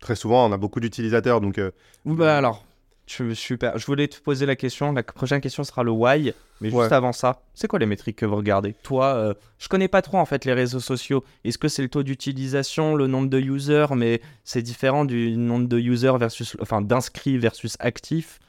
[0.00, 0.48] très souvent.
[0.48, 1.40] On a beaucoup d'utilisateurs.
[1.40, 1.70] Donc, euh,
[2.04, 2.64] Bah alors,
[3.06, 3.76] tu- super.
[3.78, 4.92] Je voulais te poser la question.
[4.92, 6.32] La prochaine question sera le why.
[6.60, 8.74] Mais juste avant ça, c'est quoi les métriques que vous regardez?
[8.82, 11.22] Toi, euh, je connais pas trop en fait les réseaux sociaux.
[11.44, 15.68] Est-ce que c'est le taux d'utilisation, le nombre de users, mais c'est différent du nombre
[15.68, 18.40] de users versus, enfin d'inscrits versus actifs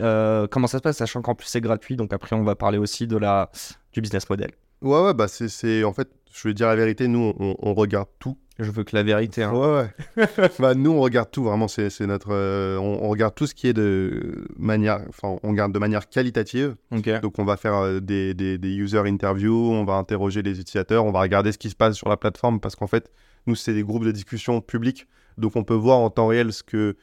[0.00, 1.96] Euh, Comment ça se passe, sachant qu'en plus c'est gratuit.
[1.96, 3.50] Donc après, on va parler aussi de la
[3.92, 4.50] du business model.
[4.82, 7.74] ouais, ouais, bah, c'est- c'est en fait je veux dire la vérité, nous, on, on
[7.74, 8.38] regarde tout.
[8.58, 9.42] Je veux que la vérité.
[9.42, 9.52] Hein.
[9.52, 10.26] Ouais, ouais.
[10.58, 11.68] bah, nous, on regarde tout, vraiment.
[11.68, 12.28] C'est c'est notre.
[12.32, 15.00] euh, on, on regarde tout ce qui est de manière.
[15.10, 16.74] Enfin, on regarde de manière qualitative.
[16.90, 17.20] Ok.
[17.20, 21.04] Donc, on va faire euh, des, des, des user interviews, on va interroger les utilisateurs,
[21.04, 23.10] on va regarder ce qui se passe sur la plateforme parce qu'en fait,
[23.46, 25.06] nous, c'est des groupes de discussion publics.
[25.36, 26.96] Donc, on peut voir en temps réel ce que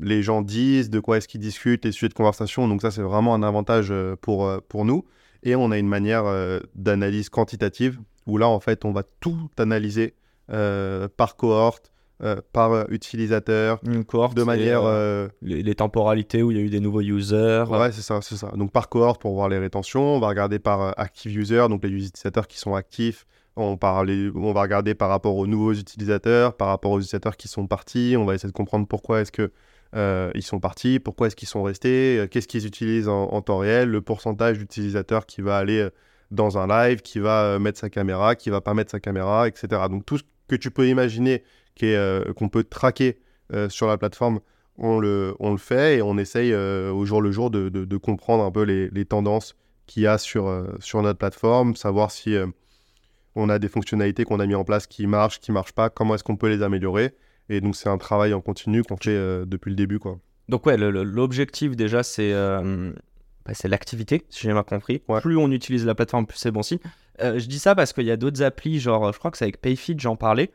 [0.00, 2.68] les gens disent, de quoi est-ce qu'ils discutent, les sujets de conversation.
[2.68, 5.04] Donc, ça, c'est vraiment un avantage euh, pour, euh, pour nous.
[5.42, 9.48] Et on a une manière euh, d'analyse quantitative où là, en fait, on va tout
[9.58, 10.14] analyser
[11.16, 14.36] par cohorte, euh, par utilisateur, Une cohorte.
[14.36, 14.82] de manière.
[14.84, 17.64] euh, euh, les, les temporalités où il y a eu des nouveaux users.
[17.70, 18.50] Ouais, c'est ça, c'est ça.
[18.56, 21.90] Donc par cohorte pour voir les rétentions, on va regarder par active user, donc les
[21.90, 23.24] utilisateurs qui sont actifs.
[23.56, 27.48] On, parle, on va regarder par rapport aux nouveaux utilisateurs, par rapport aux utilisateurs qui
[27.48, 28.14] sont partis.
[28.16, 29.50] On va essayer de comprendre pourquoi est-ce que
[29.96, 33.58] euh, ils sont partis, pourquoi est-ce qu'ils sont restés, euh, qu'est-ce qu'ils utilisent en, temps
[33.58, 35.90] réel, le pourcentage d'utilisateurs qui va aller euh,
[36.30, 39.82] dans un live, qui va mettre sa caméra, qui va pas mettre sa caméra, etc.
[39.90, 41.42] Donc tout ce que tu peux imaginer
[41.80, 43.18] qu'on peut traquer
[43.70, 44.40] sur la plateforme,
[44.76, 48.44] on le, on le fait et on essaye au jour le jour de, de- comprendre
[48.44, 52.36] un peu les, tendances qu'il y a sur, sur notre plateforme, savoir si
[53.34, 56.14] on a des fonctionnalités qu'on a mis en place qui marchent, qui marchent pas, comment
[56.14, 57.14] est-ce qu'on peut les améliorer.
[57.48, 59.98] Et donc c'est un travail en continu qu'on fait euh, depuis le début.
[59.98, 60.18] Quoi.
[60.48, 62.92] Donc ouais, l'objectif déjà c'est euh,
[63.46, 65.02] bah, l'activité, si j'ai bien compris.
[65.08, 65.20] Ouais.
[65.20, 66.78] Plus on utilise la plateforme, plus c'est bon signe.
[67.20, 69.44] Euh, je dis ça parce qu'il y a d'autres applis, genre je crois que c'est
[69.44, 70.50] avec Payfit, j'en parlais.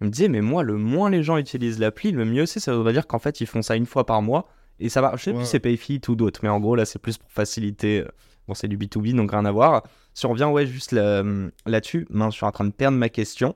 [0.00, 2.74] Il me disait mais moi le moins les gens utilisent l'appli, le mieux c'est ça
[2.74, 4.48] voudrait dire qu'en fait ils font ça une fois par mois
[4.78, 5.12] et ça va.
[5.16, 5.44] Je sais plus Ouais.
[5.44, 8.00] si c'est Payfit ou d'autres, mais en gros là c'est plus pour faciliter.
[8.00, 8.08] euh,
[8.48, 9.82] Bon c'est du B2B donc rien à voir.
[10.14, 11.22] Si on revient ouais juste là-
[11.66, 13.54] là-dessus, mince je suis en train de perdre ma question.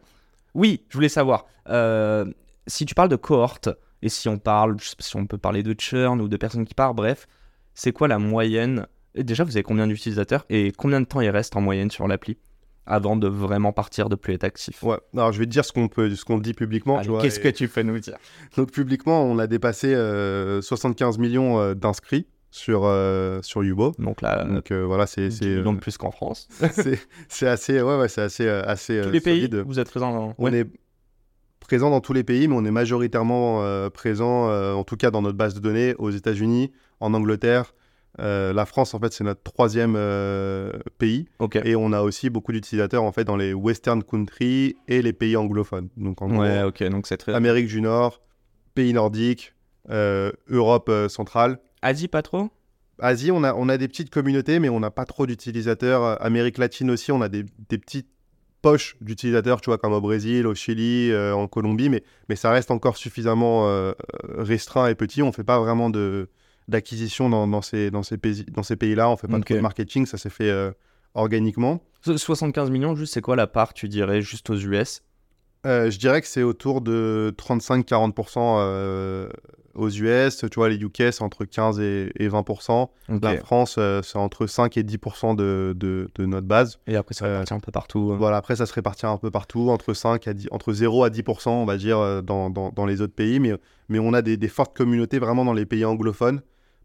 [0.55, 1.47] Oui, je voulais savoir.
[1.71, 2.27] euh,
[2.67, 3.69] si tu parles de cohorte,
[4.03, 6.37] et si on parle, je sais pas si on peut parler de churn ou de
[6.37, 7.27] personnes qui partent, bref,
[7.75, 8.87] c'est quoi la moyenne?
[9.17, 12.37] Déjà, vous avez combien d'utilisateurs et combien de temps il reste en moyenne sur l'appli
[12.87, 14.83] avant de vraiment partir de plus être actif?
[14.83, 14.99] Ouais.
[15.15, 17.01] Alors je vais te dire ce qu'on peut, ce qu'on dit publiquement.
[17.21, 18.17] Qu'est-ce et- que tu peux nous dire?
[18.57, 23.93] Donc publiquement, on a dépassé euh, 75 millions euh, d'inscrits sur, euh, sur Yubo.
[23.99, 26.49] Donc là, Donc euh, voilà, c'est 10 c'est millions de euh, plus qu'en France.
[27.29, 29.57] c'est assez ouais ouais c'est assez euh, assez Tous euh, les pays, solide.
[29.67, 30.35] vous êtes présents dans...
[30.39, 30.59] On Ouais.
[30.61, 30.67] est
[31.65, 35.11] présent dans tous les pays, mais on est majoritairement euh, présent, euh, en tout cas
[35.11, 37.75] dans notre base de données, aux États-Unis, en Angleterre.
[38.21, 39.99] Euh, la France, en fait, c'est notre troisième
[40.99, 41.27] pays.
[41.39, 41.57] Ok.
[41.65, 45.37] Et on a aussi beaucoup d'utilisateurs, en fait, dans les Western countries et les pays
[45.37, 45.89] anglophones.
[45.97, 47.35] Donc, en Ouais, gros, ok, donc très...
[47.35, 48.21] Amérique du Nord,
[48.75, 49.55] pays nordiques,
[49.89, 51.59] Europe centrale.
[51.83, 52.51] Asie, pas trop?
[53.01, 56.23] Asie, on a, on a des petites communautés, mais on n'a pas trop d'utilisateurs.
[56.23, 58.14] Amérique latine aussi, on a des, des petites
[58.65, 62.51] poches d'utilisateurs, tu vois, comme au Brésil, au Chili, euh, en Colombie, mais, mais ça
[62.51, 63.93] reste encore suffisamment euh,
[64.39, 65.23] restreint et petit.
[65.23, 66.29] On ne fait pas vraiment de
[66.67, 69.11] d'acquisition dans, dans ces, dans ces pays, dans ces pays-là.
[69.11, 70.73] On fait pas de marketing, ça s'est fait euh,
[71.13, 71.83] organiquement.
[72.03, 75.03] So- 75 millions, juste c'est quoi la part, tu dirais, juste aux US
[75.67, 79.29] Euh, je dirais que c'est autour de 35-40% euh,
[79.75, 80.37] aux US.
[80.39, 82.83] Tu vois, les UK, c'est entre 15 et, et 20%.
[83.09, 83.23] Ok.
[83.23, 86.79] La France, euh, c'est entre 5 et 10% de, de, de notre base.
[86.87, 88.11] Et après, ça Euh, répartit un peu partout.
[88.13, 88.17] euh.
[88.17, 91.11] Voilà, après, ça se répartit un peu partout, entre, 5 à 10, entre 0 à
[91.11, 93.41] 10%, on va dire, euh, dans, dans, dans les autres pays.
[93.41, 93.55] Mais,
[93.89, 96.41] mais on a des, des fortes communautés vraiment dans les pays anglophones.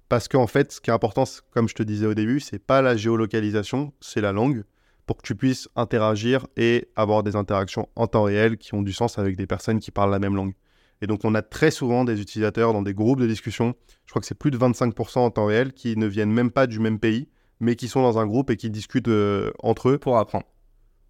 [0.10, 2.82] Parce qu'en fait, ce qui est important, comme je te disais au début, c'est pas
[2.82, 4.64] la géolocalisation, c'est la langue.
[5.06, 8.94] Pour que tu puisses interagir et avoir des interactions en temps réel qui ont du
[8.94, 10.54] sens avec des personnes qui parlent la même langue.
[11.02, 13.74] Et donc, on a très souvent des utilisateurs dans des groupes de discussion.
[14.06, 16.68] Je crois que c'est plus de 25% en temps réel qui ne viennent même pas
[16.68, 19.98] du même pays, mais qui sont dans un groupe et qui discutent euh, entre eux
[19.98, 20.46] Pour apprendre.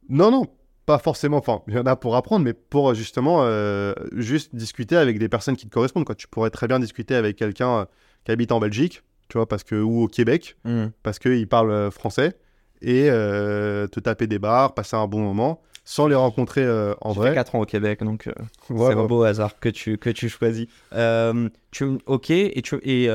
[0.09, 0.45] non, non,
[0.85, 1.37] pas forcément.
[1.37, 5.29] Enfin, il y en a pour apprendre, mais pour justement euh, juste discuter avec des
[5.29, 6.05] personnes qui te correspondent.
[6.05, 6.15] Quoi.
[6.15, 7.85] Tu pourrais très bien discuter avec quelqu'un euh,
[8.25, 10.87] qui habite en Belgique, tu vois, parce que, ou au Québec, Hmm.
[11.03, 12.37] parce qu'il parle français,
[12.81, 17.09] et euh, te taper des bars, passer un bon moment, sans les rencontrer euh, en
[17.13, 17.33] J'ai fait vrai.
[17.35, 18.33] 4 ans au Québec, donc euh,
[18.69, 20.67] Ouais, c'est un beau hasard que tu, que tu choisis.
[20.93, 23.07] Euh, tu, ok, et, tu, et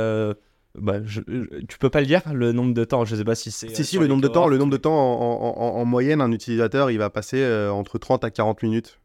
[0.77, 1.21] bah, je-
[1.69, 3.69] tu peux pas le dire, le nombre de temps, je sais pas si c'est...
[3.75, 6.21] Si, si, le nombre de temps, le nombre de temps en, en- en- en moyenne,
[6.21, 8.99] un utilisateur, il va passer entre 30 à 40 minutes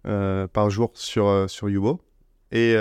[0.51, 2.01] par jour sur, sur Yubo.
[2.51, 2.73] Et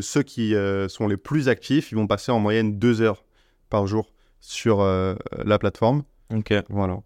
[0.00, 0.54] ceux qui
[0.88, 3.24] sont les plus actifs, ils vont passer en moyenne 2 heures
[3.68, 6.04] par jour sur la plateforme.
[6.32, 6.54] Ok.
[6.68, 6.98] Voilà.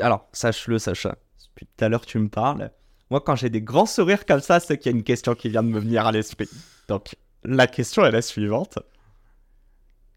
[0.00, 1.16] Alors, sache-le, Sacha.
[1.48, 2.70] Depuis tout à l'heure, tu me parles.
[3.10, 5.48] Moi, quand j'ai des grands sourires comme ça, c'est qu'il y a une question qui
[5.48, 6.48] vient de me venir à l'esprit.
[6.88, 8.78] Donc, la question est la suivante.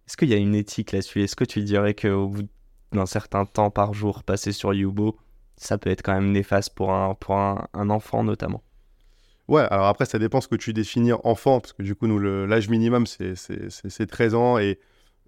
[0.08, 1.24] Est-ce qu'il y a une éthique là-dessus?
[1.24, 2.48] Est-ce que tu dirais qu'au bout
[2.94, 5.18] d'un certain temps par jour passé sur Yubo,
[5.58, 8.64] ça peut être quand même néfaste pour un, pour un, un enfant notamment?
[9.50, 12.20] Ouais, alors après, ça dépend ce que tu définis enfant, parce que du coup, nous,
[12.20, 14.78] l'âge minimum, c'est- c'est c'est- c'est 13 ans, et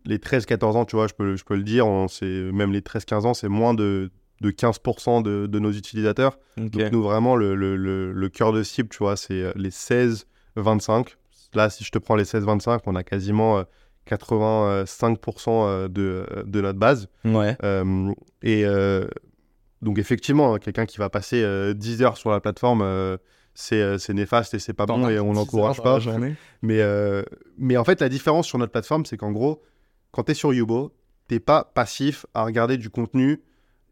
[0.06, 3.26] les 13-14 ans, tu vois, je peux, je peux le dire, on- même les 13-15
[3.26, 6.38] ans, c'est moins de, de 15% de, de nos utilisateurs.
[6.58, 9.70] Donc nous, vraiment, le, le, le, le cœur de cible, tu vois, c'est euh, les
[9.70, 11.16] 16-25.
[11.56, 13.64] Là, si je te prends les 16-25, on a quasiment euh,
[14.10, 17.08] 85% euh, de, de notre base.
[17.26, 17.56] Ouais.
[17.64, 19.08] Euh, et euh,
[19.82, 23.18] donc effectivement, quelqu'un qui va passer euh, 10 heures sur la plateforme, euh,
[23.54, 26.00] c'est euh, c'est néfaste et c'est pas bon et on n'encourage pas.
[26.62, 27.24] Mais, euh,
[27.58, 29.62] mais en fait, la différence sur notre plateforme, c'est qu'en gros,
[30.12, 30.94] quand tu es sur Yubo,
[31.28, 33.42] t'es pas passif à regarder du contenu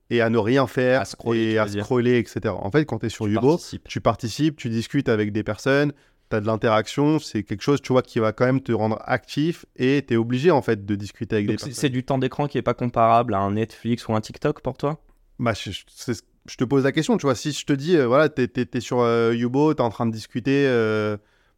[0.10, 1.84] et à ne rien faire À scroller, et à dire.
[1.84, 2.54] scroller, etc.
[2.56, 3.88] En fait, quand tu es sur Tu participes.
[3.88, 5.91] tu participes, tu discutes avec des personnes,
[6.30, 9.00] tu as de l'interaction, c'est quelque chose, tu vois, qui va quand même te rendre
[9.06, 11.74] actif et tu es obligé, en fait, de discuter avec Donc des personnes.
[11.74, 14.78] c'est du temps d'écran qui est pas comparable à un Netflix ou un TikTok pour
[14.78, 15.02] toi?
[15.39, 17.96] Bah, je, je- c'est- je te pose la question, tu vois, si je te dis,
[17.98, 21.17] euh, voilà, tu es, sur euh, Yubo, tu es en train de discuter euh,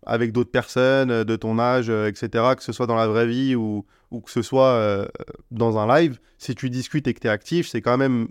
[0.10, 3.28] avec d'autres personnes euh, de ton âge, euh, etc., que ce soit dans la vraie
[3.28, 5.06] vie ou, que ce soit euh,
[5.52, 8.30] dans un live, si tu discutes et que tu es actif, c'est quand même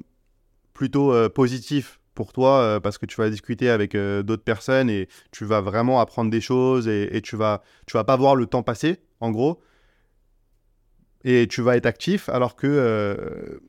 [0.75, 5.61] plutôt positif pour toi parce que tu vas discuter avec d'autres personnes et tu vas
[5.61, 9.33] vraiment apprendre des choses et, tu vas tu vas pas voir le temps passer en
[9.33, 9.61] gros
[11.25, 13.61] et tu vas être actif alors que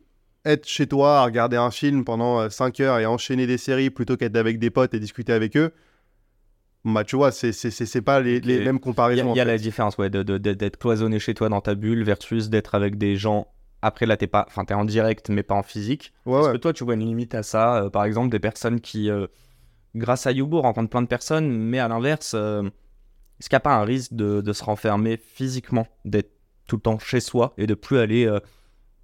[0.45, 4.15] être chez toi à regarder un film pendant 5 heures et enchaîner des séries plutôt
[4.15, 5.73] qu'être avec des potes et discuter avec eux
[6.85, 9.41] bah tu vois c'est c'est- c'est pas les, mêmes Il y a, comparaisons il y
[9.41, 12.49] a la différence ouais, de- de- de- d'être cloisonné chez toi dans ta bulle versus
[12.49, 13.47] d'être avec des gens.
[13.81, 16.13] Après là, t'es pas, enfin t'es en direct mais pas en physique.
[16.25, 16.51] ouais, ouais.
[16.53, 19.27] que toi, tu vois une limite à ça euh, Par exemple, des personnes qui, euh,
[19.95, 22.63] grâce à Yubo, rencontrent plein de personnes, mais à l'inverse, euh,
[23.39, 26.31] est-ce qu'il n'y a pas un risque de, de se renfermer physiquement, d'être
[26.67, 28.29] tout le temps chez soi et de plus aller,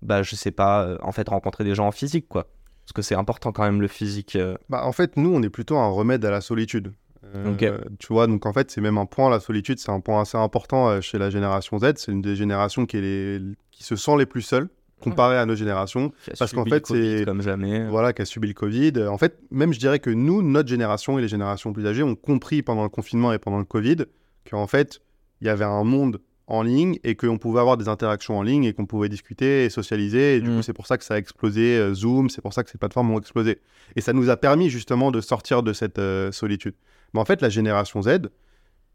[0.01, 2.43] bah, je sais pas, en fait, rencontrer des gens en physique, quoi?
[2.83, 4.37] Parce que c'est important quand même le physique.
[4.69, 6.91] Bah, en fait, nous, on est plutôt un remède à la solitude.
[7.35, 7.77] Euh.
[7.99, 10.37] Tu vois, donc en fait, c'est même un point, la solitude, c'est un point assez
[10.37, 11.93] important euh, chez la génération Z.
[11.97, 14.69] C'est une des générations qui, est les- qui se sent les plus seules
[15.01, 16.11] comparée à nos générations.
[16.39, 17.85] Parce qu'en fait, c'est- comme jamais.
[17.87, 18.93] Voilà, qui a subi le Covid.
[19.09, 22.15] En fait, même je dirais que nous, notre génération et les générations plus âgées ont
[22.15, 23.97] compris pendant le confinement et pendant le Covid
[24.49, 25.01] qu'en fait,
[25.41, 28.63] il y avait un monde en ligne et qu'on pouvait avoir des interactions en ligne
[28.65, 30.35] et qu'on pouvait discuter et socialiser.
[30.37, 30.55] Et du Mm.
[30.57, 32.77] coup, c'est pour ça que ça a explosé, euh, Zoom, c'est pour ça que ces
[32.77, 33.59] plateformes ont explosé.
[33.95, 36.75] Et ça nous a permis justement de sortir de cette euh, solitude.
[37.15, 38.29] Mais en fait, la génération Z,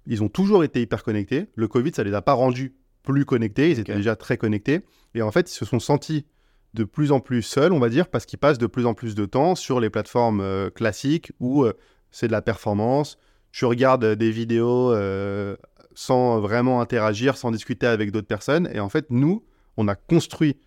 [0.07, 1.47] ils ont toujours été hyper connectés.
[1.55, 3.71] Le Covid, ça les a pas rendus plus connectés.
[3.71, 4.83] Ils étaient déjà très connectés.
[5.15, 6.27] Et en fait, ils se sont sentis
[6.75, 9.15] de plus en plus seuls, on va dire, parce qu'ils passent de plus en plus
[9.15, 11.73] de temps sur les plateformes euh, classiques où euh,
[12.11, 13.19] c'est de la performance.
[13.53, 15.57] Tu regardes euh, des vidéos euh,
[15.95, 18.69] sans vraiment interagir, sans discuter avec d'autres personnes.
[18.75, 19.47] Et en fait, nous,
[19.79, 20.59] on a construit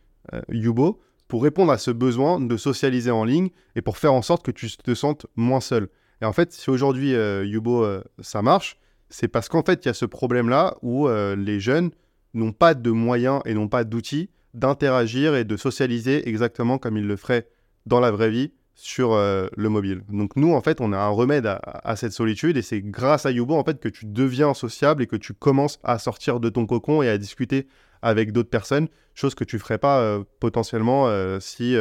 [0.50, 4.44] Yubo pour répondre à ce besoin de socialiser en ligne et pour faire en sorte
[4.44, 5.90] que tu te sentes moins seul.
[6.24, 8.78] Et en fait, si aujourd'hui euh, Yubo, euh, ça marche,
[9.10, 11.92] c'est parce qu'en fait, il y a ce problème-là où euh, les jeunes
[12.34, 17.06] n'ont pas de moyens et n'ont pas d'outils d'interagir et de socialiser exactement comme ils
[17.06, 17.50] le feraient
[17.86, 20.04] dans la vraie vie sur le mobile.
[20.10, 23.32] Donc nous, en fait, on a un remède à, cette solitude et c'est grâce à
[23.32, 26.66] Yubo, en fait, que tu deviens sociable et que tu commences à sortir de ton
[26.66, 27.68] cocon et à discuter
[28.02, 31.10] avec d'autres personnes, chose que tu ferais pas potentiellement
[31.40, 31.76] si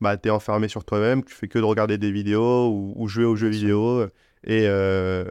[0.00, 3.08] bah, tu es enfermé sur toi-même, tu fais que de regarder des vidéos ou, ou
[3.08, 4.08] jouer aux jeux vidéo euh,
[4.44, 5.24] et, euh,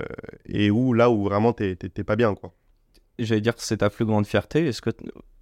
[0.46, 2.54] et où là où vraiment t'es- t'es pas bien, quoi.
[3.20, 4.68] J'allais dire que c'est ta plus grande fierté.
[4.68, 4.92] Est-ce que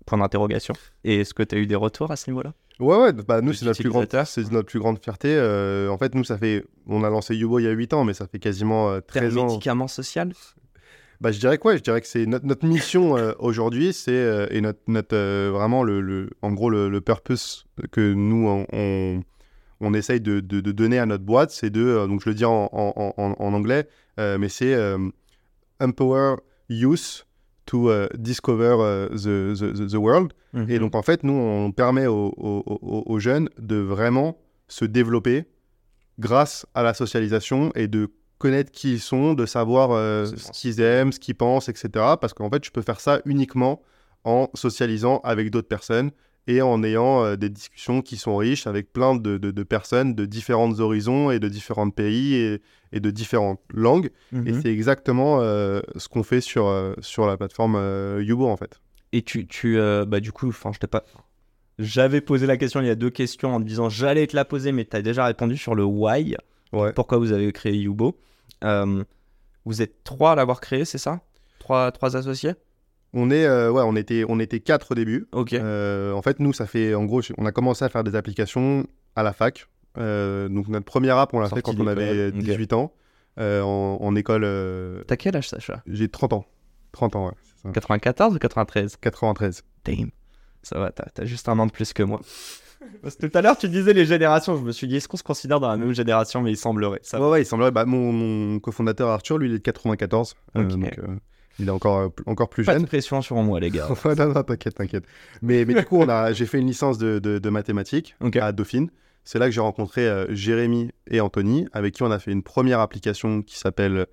[0.06, 2.54] point d'interrogation Et est-ce que tu as eu des retours à ce niveau-là?
[2.80, 5.30] Ouais, ouais, bah nous, c'est notre, plus grande, c'est notre plus grande fierté.
[5.34, 6.64] Euh, en fait, nous, ça fait.
[6.88, 9.20] On a lancé Yubo il y a 8 ans, mais ça fait quasiment euh, C'est
[9.20, 9.46] un 13 ans.
[9.48, 10.32] médicament social?
[11.21, 14.12] Bah, je dirais quoi Je dirais que c'est notre, notre mission euh, aujourd'hui, c'est.
[14.12, 18.47] euh, et notre, notre euh, vraiment, le, le- en gros, le, le purpose que nous,
[18.47, 19.23] on, on,
[19.82, 22.06] on essaye de, de- de donner à notre boîte, c'est de.
[22.08, 24.75] donc, je le dis en, en- en- en anglais, mais c'est
[25.80, 26.36] Empower
[26.69, 27.25] Youth
[27.65, 30.34] to Discover the, the- the- World.
[30.54, 30.69] Mhm.
[30.69, 35.45] Et donc, en fait, nous, on permet aux- aux jeunes de vraiment se développer
[36.19, 40.82] grâce à la socialisation et de connaître qui ils sont, de savoir euh, ce qu'ils
[40.82, 41.89] aiment, ce qu'ils pensent, etc.
[42.19, 43.82] Parce qu'en fait, tu peux faire ça uniquement
[44.24, 46.12] en socialisant avec d'autres personnes
[46.48, 50.13] et en ayant euh, des discussions qui sont riches avec plein de, de- de personnes
[50.15, 54.12] de différents horizons et de différents pays et, et de différentes langues.
[54.34, 54.62] Et Mhm.
[54.62, 57.76] c'est exactement euh, ce qu'on fait sur, sur la plateforme
[58.21, 58.80] Yubo, en fait.
[59.13, 61.04] Et tu, tu bah du coup, enfin, je t'ai pas.
[61.80, 64.45] J'avais posé la question, il y a deux questions en te disant j'allais te la
[64.45, 66.36] poser, mais tu as déjà répondu sur le why.
[66.73, 66.93] Ouais.
[66.93, 68.17] Pourquoi vous avez créé Yubo
[68.63, 69.04] Euh,
[69.65, 71.21] Vous êtes trois à l'avoir créé, c'est ça?
[71.60, 72.54] Trois, trois associés?
[73.13, 75.28] On, est, euh, ouais, on, était, on était quatre au début.
[75.32, 75.54] Ok.
[75.54, 78.86] Euh, en fait, nous, ça fait, en gros, on a commencé à faire des applications
[79.15, 79.67] à la fac.
[79.95, 82.45] Donc, notre première app, on l'a fait quand on avait d'école, ok.
[82.45, 82.93] 18 ans,
[83.39, 85.04] euh, en, en école.
[85.08, 85.82] T'as quel âge, Sacha?
[85.88, 86.45] J'ai 30 ans.
[86.91, 87.34] 30 ans, ouais.
[87.63, 87.71] ça.
[87.71, 89.63] 94 ou 93 93.
[89.86, 90.10] Damn.
[90.63, 92.19] Ça va, t'as t'as juste un an de plus que moi.
[93.02, 94.58] Parce que tout à l'heure, tu disais les générations.
[94.58, 96.41] Je me suis dit, est-ce qu'on se considère dans la même génération?
[96.41, 97.00] Mais il semblerait.
[97.04, 97.19] Ça...
[97.21, 97.71] Ouais, ouais, il semblerait.
[97.71, 100.36] Bah, mon, mon cofondateur Arthur, lui, il est de 94.
[100.56, 101.15] euh, donc, euh,
[101.60, 102.84] il est encore, euh, encore plus Pas jeune.
[102.84, 103.88] de pression sur moi, les gars.
[104.06, 105.06] Ouais, non, non, t'inquiète, t'inquiète.
[105.41, 108.52] Mais, mais du coup, on a, j'ai fait une licence de, de, de mathématiques à
[108.52, 108.89] Dauphine.
[109.24, 112.43] C'est là que j'ai rencontré euh, Jérémy et Anthony, avec qui on a fait une
[112.43, 114.06] première application qui s'appelle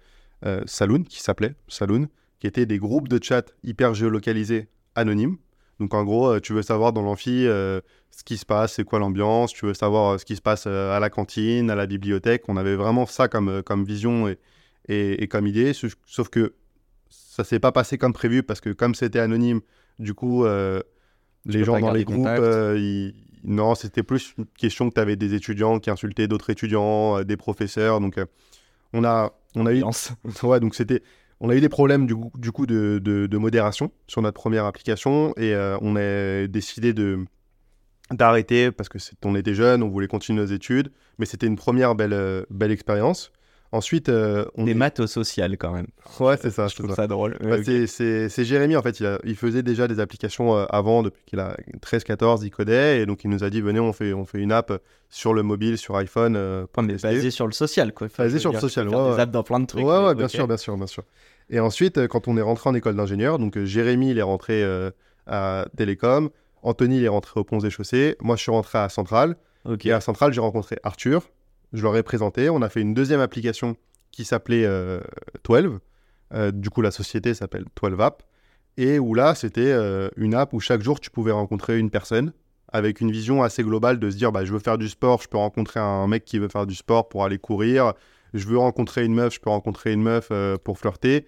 [0.66, 2.08] Saloon, qui s'appelait Saloon,
[2.40, 5.36] qui était des groupes de chat hyper géolocalisés anonymes.
[5.78, 7.80] Donc en gros, tu veux savoir dans l'amphi euh,
[8.12, 10.64] ce qui se passe, c'est quoi l'ambiance, tu veux savoir euh, ce qui se passe
[10.68, 12.44] euh, à la cantine, à la bibliothèque.
[12.48, 14.38] On avait vraiment ça comme, euh, comme vision et,
[14.88, 15.96] et, et comme idée, sauf-
[16.30, 16.54] que
[17.10, 19.60] ça s'est pas passé comme prévu parce que comme c'était anonyme,
[19.98, 20.80] du coup, euh,
[21.46, 25.16] les gens dans les groupes, euh, ils- non, c'était plus une question que tu avais
[25.16, 28.00] des étudiants qui insultaient d'autres étudiants, euh, des professeurs.
[28.00, 28.18] Donc,
[28.92, 29.82] on a, on a eu,
[30.44, 31.02] ouais, donc c'était,
[31.40, 34.40] on a eu des problèmes du coup, du coup de, de- de modération sur notre
[34.40, 37.24] première application et on a décidé de
[38.10, 41.56] d'arrêter parce que c'est- on était jeunes, on voulait continuer nos études, mais c'était une
[41.56, 43.32] première belle, euh, belle expérience.
[43.74, 45.86] Ensuite, euh, on Des est- maths au social, quand même.
[46.20, 46.68] Ouais, c'est ça.
[46.68, 46.96] Je trouve ça.
[46.96, 47.38] ça drôle.
[47.42, 50.66] Bah, c'est- C'est c'est Jérémy, en fait, il, a- il faisait déjà des applications euh,
[50.68, 53.94] avant, depuis qu'il a 13-14, il codait, et donc il nous a dit, venez, on
[53.94, 56.36] fait, on fait une app sur le mobile, sur iPhone.
[56.36, 58.08] euh, pour mais basé sur le social, quoi.
[58.08, 59.20] Enfin, Basé sur le dire, social, faire ouais, des ouais.
[59.22, 59.86] apps dans plein de trucs.
[59.86, 61.04] ouais, ouais, bien sûr, bien sûr, bien sûr.
[61.48, 64.90] Et ensuite, quand on est rentré en école d'ingénieur, donc Jérémy, il est rentré euh,
[65.26, 66.28] à Télécom,
[66.62, 69.36] Anthony, il est rentré au Ponts et Chaussées, moi, je suis rentré à Centrale,
[69.84, 71.28] et à Centrale, j'ai rencontré Arthur,
[71.72, 73.76] je leur ai présenté, on a fait une deuxième application
[74.10, 75.00] qui s'appelait euh,
[75.44, 75.78] 12,
[76.34, 78.22] Euh, du coup, la société s'appelle 12 App,
[78.76, 82.32] et où là, c'était euh, une app où chaque jour, tu pouvais rencontrer une personne
[82.72, 85.28] avec une vision assez globale de se dire, bah, je veux faire du sport, je
[85.28, 87.92] peux rencontrer un mec qui veut faire du sport pour aller courir,
[88.32, 91.26] je veux rencontrer une meuf, je peux rencontrer une meuf euh, pour flirter,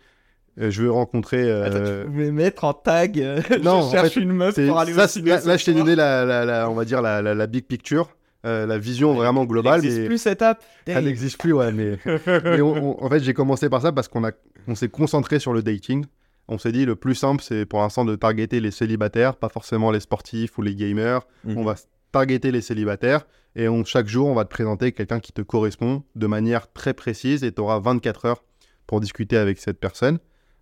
[0.60, 1.42] Euh, je veux rencontrer...
[1.50, 3.18] euh, Attends, tu pouvais mettre en tag.
[3.20, 5.56] euh, Non, en je cherche fait, une meuf pour aller ça, au c'est- ciné là,
[5.56, 8.10] je t'ai donné la, la- la- on va dire la, la- big picture,
[8.46, 10.62] euh, la vision vraiment globale, Il n'existe mais plus cette app.
[10.86, 11.72] elle n'existe plus, ouais.
[11.72, 11.98] Mais,
[12.44, 14.30] mais on- on- en fait, j'ai commencé par ça parce qu'on a,
[14.68, 16.04] on s'est concentré sur le dating.
[16.46, 19.90] On s'est dit le plus simple, c'est pour l'instant de targeter les célibataires, pas forcément
[19.90, 21.22] les sportifs ou les gamers.
[21.44, 21.56] Mhm.
[21.58, 21.74] On va
[22.12, 26.04] targeter les célibataires et on, chaque jour, on va te présenter quelqu'un qui te correspond
[26.14, 28.44] de manière très précise et tu auras 24 heures
[28.86, 30.18] pour discuter avec cette personne.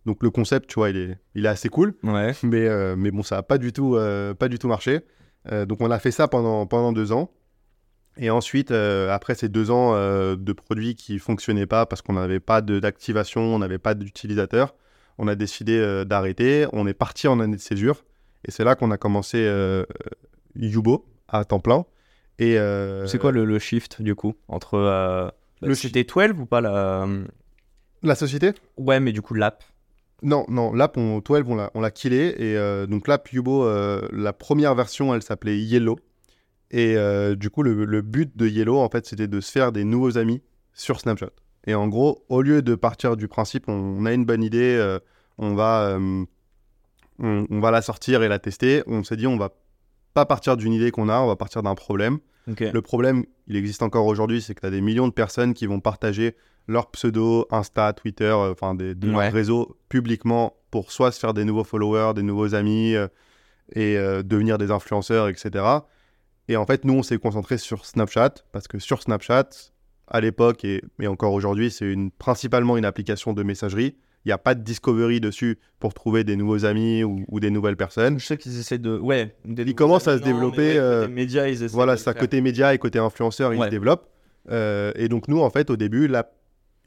[0.06, 2.32] Donc le concept, tu vois, il est, il est assez cool Ouais.
[2.42, 5.00] mais, euh, mais bon, ça n'a pas, du tout, euh, pas du tout marché.
[5.50, 7.30] Euh, donc on a fait ça pendant, pendant deux ans.
[8.18, 12.60] Et ensuite, après ces deux ans de produits qui fonctionnaient pas parce qu'on n'avait pas
[12.60, 14.74] d'activation, on n'avait pas d'utilisateurs,
[15.16, 16.66] on a décidé d'arrêter.
[16.74, 18.04] On est parti en année de césure.
[18.44, 19.50] Et c'est là qu'on a commencé
[20.54, 21.86] Yubo à temps plein.
[22.38, 22.58] Et
[23.06, 27.08] C'est quoi le, le shift du coup entre Le c'était 12 ou pas la
[28.02, 28.52] la société?
[28.76, 29.64] Ouais, mais du coup l'app.
[30.22, 32.28] Non, non, l'app, on, 12, on l'a, on l'a killé.
[32.42, 35.98] Et euh, donc, l'app Yubo, euh, la première version, elle s'appelait Yellow.
[36.70, 39.72] Et euh, du coup, le, le but de Yellow, en fait, c'était de se faire
[39.72, 40.40] des nouveaux amis
[40.72, 41.30] sur Snapchat.
[41.66, 44.98] Et en gros, au lieu de partir du principe, on, on a une bonne idée,
[45.38, 45.98] on, va,
[47.18, 49.50] on, va la sortir et la tester, on s'est dit, on va
[50.14, 52.18] pas partir d'une idée qu'on a, on va partir d'un problème.
[52.46, 55.66] Le problème, il existe encore aujourd'hui, c'est que tu as des millions de personnes qui
[55.66, 56.34] vont partager
[56.68, 59.24] leur pseudo, Insta, Twitter, euh, enfin des, de Ouais.
[59.24, 63.08] leurs réseaux publiquement pour soit se faire des nouveaux followers, des nouveaux amis euh,
[63.74, 65.64] et euh, devenir des influenceurs, etc.
[66.48, 69.48] Et en fait, nous, on s'est concentré sur Snapchat parce que sur Snapchat,
[70.08, 73.96] à l'époque et, et encore aujourd'hui, c'est une, principalement une application de messagerie.
[74.24, 77.50] Il n'y a pas de discovery dessus pour trouver des nouveaux amis ou, ou des
[77.50, 78.20] nouvelles personnes.
[78.20, 78.96] Je sais qu'ils essaient de.
[78.96, 79.34] Ouais.
[79.46, 82.14] Ils commencent à se développer, ouais, euh, côté médias, ils essaient Voilà, ça.
[82.14, 84.08] Côté média et côté influenceur, ils se développent.
[84.50, 86.32] Euh, et donc, nous, en fait, au début, l'app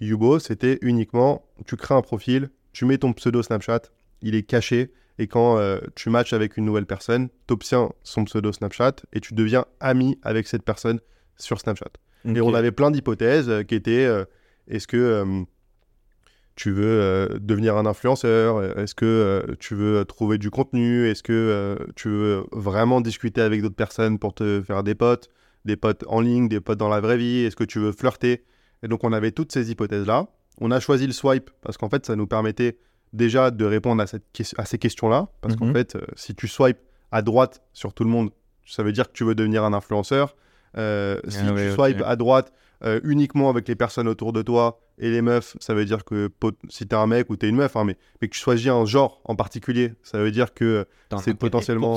[0.01, 3.81] Yubo, c'était uniquement tu crées un profil, tu mets ton pseudo Snapchat,
[4.21, 4.91] il est caché.
[5.17, 9.21] Et quand euh, tu matches avec une nouvelle personne, tu obtiens son pseudo Snapchat et
[9.21, 10.99] tu deviens ami avec cette personne
[11.37, 11.91] sur Snapchat.
[12.25, 14.25] Et on avait plein d'hypothèses euh, qui étaient euh,
[14.67, 15.45] est-ce que
[16.55, 22.09] tu veux devenir un influenceur Est-ce que tu veux trouver du contenu Est-ce que tu
[22.09, 25.29] veux vraiment discuter avec d'autres personnes pour te faire des potes
[25.65, 28.43] Des potes en ligne, des potes dans la vraie vie Est-ce que tu veux flirter?
[28.85, 30.27] Et donc on avait toutes ces hypothèses-là.
[30.61, 32.77] On a choisi le swipe parce qu'en fait ça nous permettait
[33.13, 35.27] déjà de répondre à, cette ques- à ces questions-là.
[35.41, 35.73] Parce qu'en Mhm.
[35.73, 36.77] fait, euh, si tu swipes
[37.11, 38.29] à droite sur tout le monde,
[38.65, 40.35] ça veut dire que tu veux devenir un influenceur.
[40.77, 42.51] Euh, si Ah tu swipes à droite
[42.83, 46.29] euh, uniquement avec les personnes autour de toi et les meufs, ça veut dire que
[46.69, 48.85] si t'es un mec ou t'es une meuf, hein, mais, mais que tu choisis un
[48.85, 50.85] genre en particulier, ça veut dire que
[51.23, 51.95] c'est potentiellement,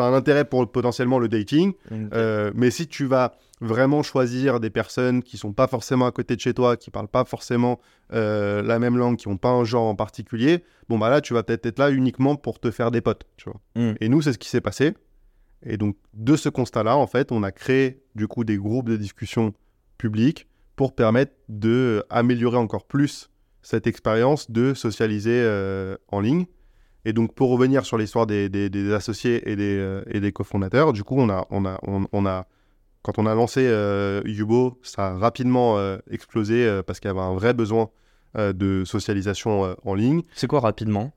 [0.00, 1.72] euh, un intérêt pour potentiellement le dating.
[1.92, 6.34] Euh, mais si tu vas vraiment choisir des personnes qui sont pas forcément à côté
[6.34, 7.78] de chez toi, qui parlent pas forcément
[8.12, 11.34] euh, la même langue, qui ont pas un genre en particulier, bon bah là tu
[11.34, 13.60] vas peut-être être là uniquement pour te faire des potes, tu vois.
[13.76, 13.94] Mm.
[14.00, 14.94] Et nous c'est ce qui s'est passé.
[15.62, 18.96] Et donc, de ce constat-là, en fait, on a créé du coup des groupes de
[18.96, 19.52] discussion
[19.98, 23.30] publics pour permettre d'améliorer encore plus
[23.62, 26.46] cette expérience de socialiser euh, en ligne.
[27.04, 30.32] Et donc, pour revenir sur l'histoire des, des- des associés et des, euh, et des
[30.32, 32.46] cofondateurs, du coup, on a, on a, on, on a,
[33.02, 37.10] quand on a lancé euh, Yubo, ça a rapidement euh, explosé euh, parce qu'il y
[37.10, 37.90] avait un vrai besoin
[38.36, 40.22] de socialisation en ligne.
[40.36, 41.12] C'est quoi rapidement?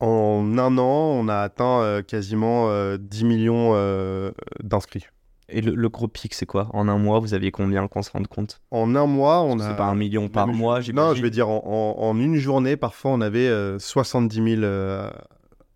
[0.00, 0.82] En un an,
[1.20, 3.72] on a atteint quasiment euh, 10 millions
[4.60, 5.06] d'inscrits.
[5.52, 6.68] Et le, le gros pic, c'est quoi?
[6.72, 8.60] En un mois, vous aviez combien qu'on se rende compte?
[8.70, 9.68] En un mois, on a.
[9.68, 11.62] C'est pas un million par mois, Non, j'imagine je vais dire en,
[11.98, 15.10] en- en une journée, parfois, on avait euh, 70 000 euh,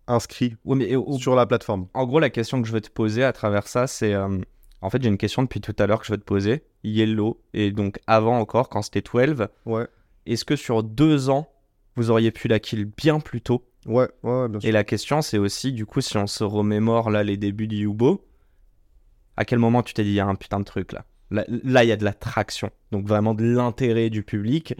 [0.07, 1.87] inscrits Ouais, mais au- sur la plateforme.
[1.93, 4.13] en gros, la question que je veux te poser à travers ça, c'est.
[4.13, 4.39] euh,
[4.81, 6.63] en fait, j'ai une question depuis tout à l'heure que je veux te poser.
[6.83, 9.87] Yellow, et donc avant encore, quand c'était 12, Ouais,
[10.25, 11.47] est-ce que sur deux ans,
[11.95, 13.63] vous auriez pu la kill bien plus tôt?
[13.85, 14.69] Ouais, ouais, ouais, bien sûr.
[14.69, 17.77] Et la question, c'est aussi, du coup, si on se remémore là les débuts du
[17.77, 18.23] Yubo,
[19.37, 21.05] à quel moment tu t'es dit, il y a un putain de truc là?
[21.29, 22.69] Là, il y a de la traction.
[22.91, 24.75] Donc vraiment de l'intérêt du public.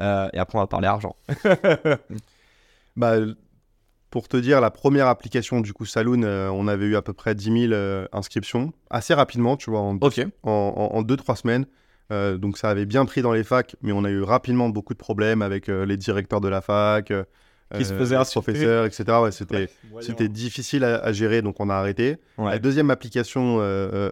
[0.00, 1.16] Euh, et après, on va parler argent.
[2.96, 3.14] Bah,
[4.10, 7.14] pour te dire, la première application du coup Saloon, euh, on avait eu à peu
[7.14, 10.20] près 10 000 euh, inscriptions assez rapidement, tu vois, en Ok.
[10.42, 11.66] en 2-3 semaines.
[12.10, 14.92] Euh, donc ça avait bien pris dans les facs, mais on a eu rapidement beaucoup
[14.92, 17.10] de problèmes avec les directeurs de la fac,
[17.76, 18.40] Qui se euh, insulter.
[18.52, 19.04] professeurs, etc.
[19.22, 19.68] Ouais, c'était
[20.00, 22.16] c'était difficile à, à gérer, donc on a arrêté.
[22.38, 22.50] Ouais.
[22.50, 24.10] La deuxième application, euh, euh,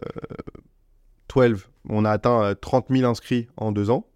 [1.34, 4.06] 12, on a atteint euh, 30 000 inscrits en deux ans.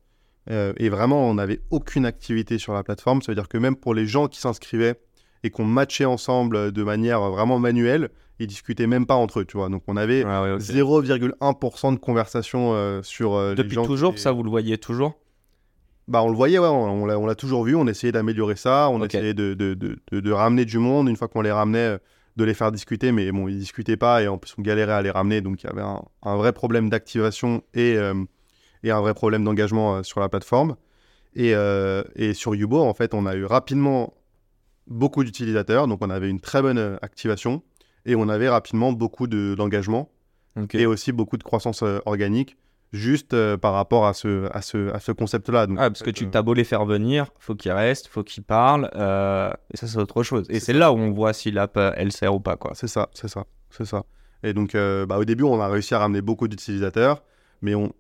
[0.51, 3.23] Euh, et vraiment, on n'avait aucune activité sur la plateforme.
[3.23, 5.01] Ça veut dire que même pour les gens qui s'inscrivaient
[5.43, 9.45] et qu'on matchait ensemble euh, de manière vraiment manuelle, ils discutaient même pas entre eux,
[9.45, 9.69] tu vois.
[9.69, 10.61] Donc on avait Ouais, ouais, ok.
[10.61, 13.87] 0,1% de conversation euh, sur euh, les Depuis gens.
[13.87, 15.15] toujours, qui- ça, vous le voyez toujours?
[16.07, 17.75] Bah, on le voyait, ouais, on, on l'a- toujours vu.
[17.77, 18.89] On essayait d'améliorer ça.
[18.91, 21.09] On essayait de, de, de, de- de ramener du monde.
[21.09, 21.99] Une fois qu'on les ramenait, euh,
[22.37, 23.13] de les faire discuter.
[23.13, 25.41] Mais bon, ils discutaient pas et en plus, on galérait à les ramener.
[25.41, 28.15] Donc, il y avait un, un vrai problème d'activation et, euh,
[28.83, 30.77] et un vrai problème d'engagement euh, sur la plateforme.
[31.37, 34.15] Et, euh, et sur Yubo, en fait, on a eu rapidement
[34.87, 35.89] beaucoup d'utilisateurs.
[35.89, 37.63] Donc, on avait une très bonne activation
[38.05, 40.11] et on avait rapidement beaucoup de- d'engagement
[40.61, 40.75] Ok.
[40.75, 42.57] et aussi beaucoup de croissance organique
[42.95, 45.67] juste euh, par rapport à ce, à ce, à ce concept-là.
[45.77, 48.89] Ah, parce que tu t'as beau les faire venir, faut qu'ils restent, faut qu'ils parlent,
[48.95, 50.47] euh, et ça c'est autre chose.
[50.49, 52.73] Et C'est là où on voit si l'app euh, elle sert ou pas quoi.
[52.75, 54.05] C'est ça, c'est ça, c'est ça.
[54.43, 57.23] Et donc, euh, bah, au début, on a réussi à ramener beaucoup d'utilisateurs,
[57.63, 57.93] mais on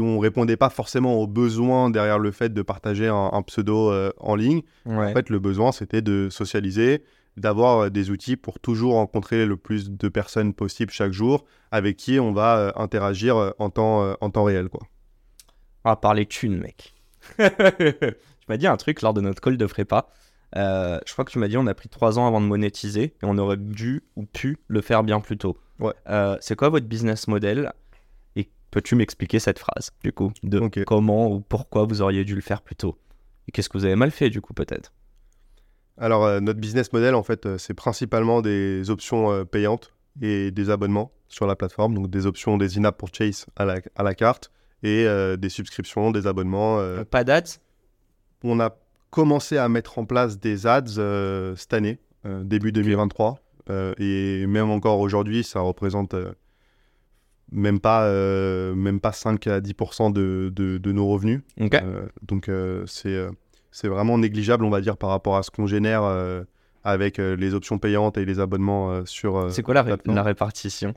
[0.00, 4.10] on répondait pas forcément aux besoins derrière le fait de partager un, un pseudo euh,
[4.18, 4.62] en ligne.
[4.84, 5.10] Ouais.
[5.10, 7.04] En fait, le besoin, c'était de socialiser,
[7.36, 11.96] d'avoir euh, des outils pour toujours rencontrer le plus de personnes possible chaque jour, avec
[11.96, 14.80] qui on va euh, interagir euh, en temps, en temps réel, quoi.
[15.84, 16.94] On va parler thunes, mec.
[17.38, 17.44] tu
[18.48, 20.08] m'as dit un truc lors de notre call de prépa.
[20.56, 23.02] Euh, je crois que tu m'as dit on a pris trois ans avant de monétiser
[23.02, 25.58] et on aurait dû ou pu le faire bien plus tôt.
[25.80, 25.92] Ouais.
[26.08, 27.72] Euh, c'est quoi votre business model?
[28.36, 32.40] Et peux-tu m'expliquer cette phrase du coup de comment ou pourquoi vous auriez dû le
[32.40, 32.96] faire plus tôt?
[33.48, 34.92] Et qu'est-ce que vous avez mal fait du coup peut-être?
[35.98, 40.50] Alors, euh, notre business model, en fait, euh, c'est principalement des options euh, payantes et
[40.50, 41.94] des abonnements sur la plateforme.
[41.94, 44.50] Donc, des options, des in-app purchase à la, à la carte
[44.82, 46.78] et euh, des subscriptions, des abonnements.
[46.80, 47.04] euh.
[47.04, 47.58] Pas d'ads?
[48.44, 48.76] On a
[49.10, 51.98] commencé à mettre en place des ads euh, cette année,
[52.42, 53.40] début 2023.
[53.70, 56.14] euh, et même encore aujourd'hui, ça représente
[57.50, 58.10] même, pas,
[58.74, 61.40] même pas 5 à 10% de, de, de nos revenus.
[62.22, 62.50] Donc
[62.86, 63.26] c'est
[63.76, 66.44] c'est vraiment négligeable, on va dire, par rapport à ce qu'on génère euh,
[66.82, 69.52] avec euh, les options payantes et les abonnements euh, sur.
[69.52, 70.16] c'est quoi la, ré- plateforme.
[70.16, 70.94] la répartition?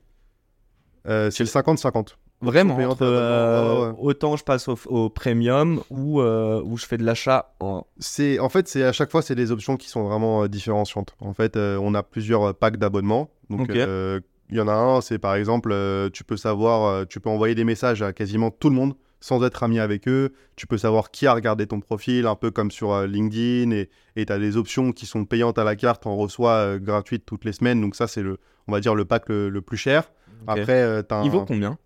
[1.04, 2.16] C'est le 50-50.
[2.42, 7.04] Vraiment, payante entre, ouais, autant je passe au, au premium ou où je fais de
[7.04, 7.86] l'achat en...
[7.98, 11.16] C'est en fait, à chaque fois, c'est des options qui sont vraiment différenciantes.
[11.20, 13.30] En fait, on a plusieurs packs d'abonnements.
[13.50, 15.76] Donc, il y en a un, c'est par exemple,
[16.14, 19.64] tu peux savoir, tu peux envoyer des messages à quasiment tout le monde sans être
[19.64, 20.34] ami avec eux.
[20.56, 23.72] Tu peux savoir qui a regardé ton profil, un peu comme sur euh, LinkedIn.
[24.16, 27.26] Et tu as des options qui sont payantes à la carte, on reçoit euh, gratuites
[27.26, 27.82] toutes les semaines.
[27.82, 30.12] Donc ça, c'est le, on va dire, le pack le, le plus cher.
[30.48, 31.78] Après, euh, t'as Il vaut combien?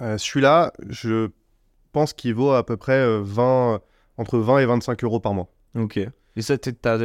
[0.00, 1.30] Euh, celui-là, je
[1.92, 3.80] pense qu'il vaut à peu près euh, 20,
[4.16, 5.48] entre 20 et 25 euros par mois.
[5.74, 5.98] Ok.
[6.38, 6.54] Et ça,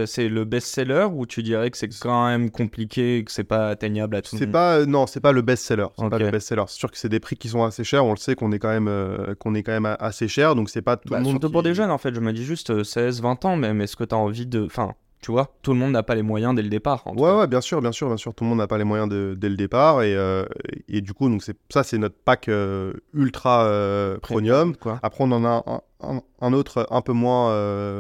[0.06, 3.70] c'est le best-seller ou tu dirais que c'est quand même compliqué et que c'est pas
[3.70, 4.54] atteignable à tout le C'est monde?
[4.54, 5.88] pas euh, non, c'est pas le best-seller.
[5.98, 6.64] C'est pas le best-seller.
[6.68, 8.06] C'est sûr que c'est des prix qui sont assez chers.
[8.06, 10.70] On le sait qu'on est quand même euh, qu'on est quand même assez cher, donc
[10.70, 11.32] c'est pas tout Bah, le monde.
[11.34, 13.56] Surtout qui- pour des jeunes en fait, je me dis juste euh, 16, 20 ans
[13.56, 14.62] même, est-ce que t'as envie de...
[14.66, 14.94] Enfin,
[15.24, 17.02] tu vois, tout le monde n'a pas les moyens dès le départ.
[17.08, 18.36] en Ouais, ouais, bien sûr, bien sûr, bien sûr.
[18.36, 20.46] Tout le monde n'a pas les moyens de- dès le départ et, euh,
[20.88, 24.76] et du coup, donc ça, c'est notre pack euh, ultra euh, premium.
[24.76, 25.00] Quoi.
[25.02, 25.82] Après, on en a un,
[26.18, 27.50] un- un autre un peu moins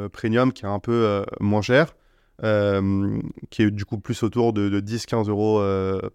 [0.10, 1.96] premium qui est un peu moins cher.
[3.50, 5.62] qui est du coup plus autour de, de 10-15 euros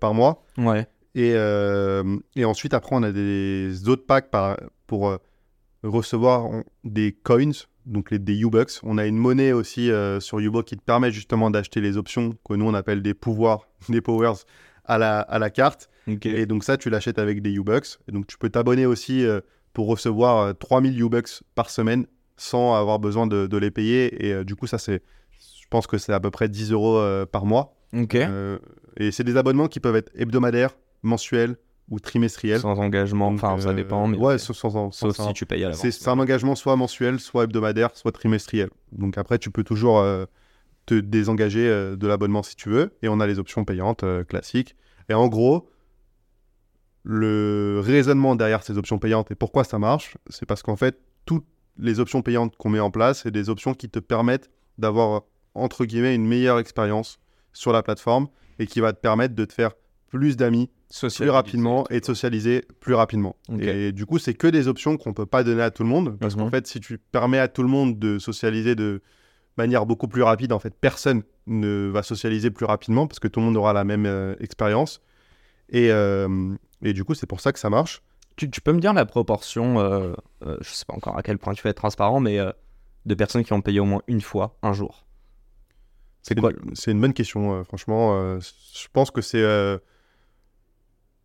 [0.00, 0.44] par mois.
[0.58, 0.86] Ouais.
[1.14, 1.30] Et,
[2.36, 4.56] et ensuite, après, on a des autres packs par,
[4.86, 5.16] pour
[5.82, 6.50] recevoir
[6.84, 7.52] des coins,
[7.88, 8.80] donc les, des U-Bucks.
[8.82, 12.34] On a une monnaie aussi euh, sur Ubo qui te permet justement d'acheter les options
[12.48, 14.44] que nous, on appelle des pouvoirs, des powers
[14.84, 15.88] à la, à la carte.
[16.22, 17.98] Et donc ça, tu l'achètes avec des U-Bucks.
[18.08, 19.40] Et donc tu peux t'abonner aussi euh,
[19.72, 22.06] pour recevoir euh, 3000 U-Bucks par semaine
[22.38, 24.26] sans avoir besoin de, de les payer.
[24.26, 26.96] Et euh, du coup, ça, c'est, je pense que c'est à peu près 10 euros
[26.96, 27.74] euh, par mois.
[28.14, 28.58] Euh,
[28.96, 30.70] et c'est des abonnements qui peuvent être hebdomadaires,
[31.02, 31.56] mensuels
[31.90, 32.60] ou trimestriels.
[32.60, 35.34] Sans engagement, Donc, enfin ça euh, dépend, mais ouais, sans, sans, sans- sauf sans- si
[35.34, 35.88] tu payes à l'avance.
[35.90, 38.70] c'est, un engagement soit mensuel, soit hebdomadaire, soit trimestriel.
[38.92, 40.26] Donc après, tu peux toujours euh,
[40.86, 42.92] te désengager euh, de l'abonnement si tu veux.
[43.02, 44.76] Et on a les options payantes classiques.
[45.08, 45.68] Et en gros,
[47.04, 51.46] le raisonnement derrière ces options payantes et pourquoi ça marche, c'est parce qu'en fait, toutes
[51.78, 55.22] les options payantes qu'on met en place, c'est des options qui te permettent d'avoir,
[55.54, 57.18] entre guillemets, une meilleure expérience
[57.52, 58.28] sur la plateforme
[58.58, 59.72] et qui va te permettre de te faire
[60.08, 60.70] plus d'amis
[61.24, 63.36] plus rapidement et de socialiser plus rapidement.
[63.60, 66.16] Et du coup, c'est que des options qu'on peut pas donner à tout le monde.
[66.18, 69.02] Parce qu'en fait, si tu permets à tout le monde de socialiser de
[69.58, 73.40] manière beaucoup plus rapide, en fait, personne ne va socialiser plus rapidement parce que tout
[73.40, 75.02] le monde aura la même euh, expérience.
[75.70, 78.02] Et, euh, et du coup, c'est pour ça que ça marche.
[78.36, 80.14] Tu, tu peux me dire la proportion, euh,
[80.46, 82.38] euh, je sais pas encore à quel point tu vas être transparent, mais
[83.04, 85.04] de personnes qui ont payé au moins une fois, un jour?
[86.22, 88.38] C'est quoi une- C'est une bonne question, franchement.
[88.40, 89.42] je pense que c'est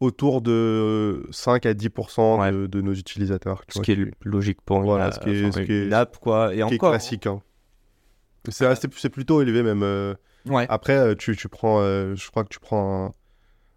[0.04, 2.52] autour de 5 à 10% Ouais.
[2.52, 3.64] de, de nos utilisateurs.
[3.70, 5.66] Ce vois, qui est qui- logique pour une, Voilà, euh, ce qui est- enfin, ce
[5.66, 6.52] qui est- une app, quoi.
[6.52, 6.92] Et qui est encore.
[6.92, 7.28] classique.
[7.28, 7.42] hein.
[8.50, 9.84] C'est plutôt élevé même.
[9.84, 10.14] euh,
[10.46, 10.66] Ouais.
[10.70, 13.06] Après, euh, tu, tu prends, euh, je crois que tu prends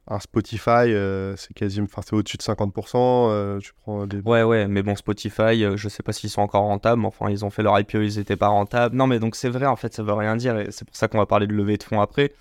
[0.09, 3.29] un, un Spotify, euh, c'est quasiment, enfin c'est au-dessus de 50%.
[3.31, 4.19] euh, tu prends des...
[4.21, 7.31] Ouais, ouais, mais bon, Spotify, euh, je sais pas s'ils sont encore rentables, mais enfin,
[7.31, 8.97] ils ont fait leur IPO, ils étaient pas rentables.
[8.97, 11.07] Non, mais donc c'est vrai, en fait, ça veut rien dire, et c'est pour ça
[11.07, 12.33] qu'on va parler de levée de fonds après.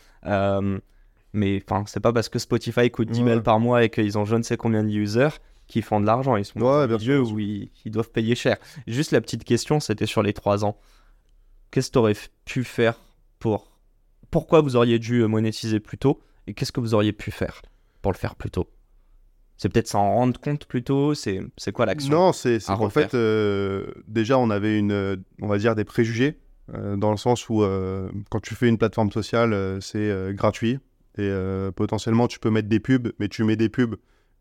[1.35, 3.25] Mais enfin, c'est pas parce que Spotify coûte 10 Ouais.
[3.25, 5.29] balles par mois et qu'ils ont je ne sais combien de users
[5.67, 6.35] qu'ils font de l'argent.
[6.37, 7.31] Ils sont Ouais, bien sûr.
[7.31, 8.57] où ils, ils doivent payer cher.
[8.87, 10.77] Juste la petite question, c'était sur les 3 ans.
[11.71, 12.15] Qu'est-ce que tu aurais
[12.45, 12.99] pu faire
[13.39, 13.71] pour.
[14.31, 17.61] Pourquoi vous auriez dû euh, monétiser plus tôt et qu'est-ce que vous auriez pu faire
[18.01, 18.69] pour le faire plus tôt?
[19.57, 22.89] C'est peut-être s'en rendre compte plus tôt C'est c'est quoi l'action Non, c'est c'est qu'en
[22.89, 26.37] fait, euh, déjà, on avait une, on va dire, des préjugés,
[26.73, 30.79] euh, dans le sens où euh, quand tu fais une plateforme sociale, c'est gratuit.
[31.17, 33.95] Et euh, potentiellement, tu peux mettre des pubs, mais tu mets des pubs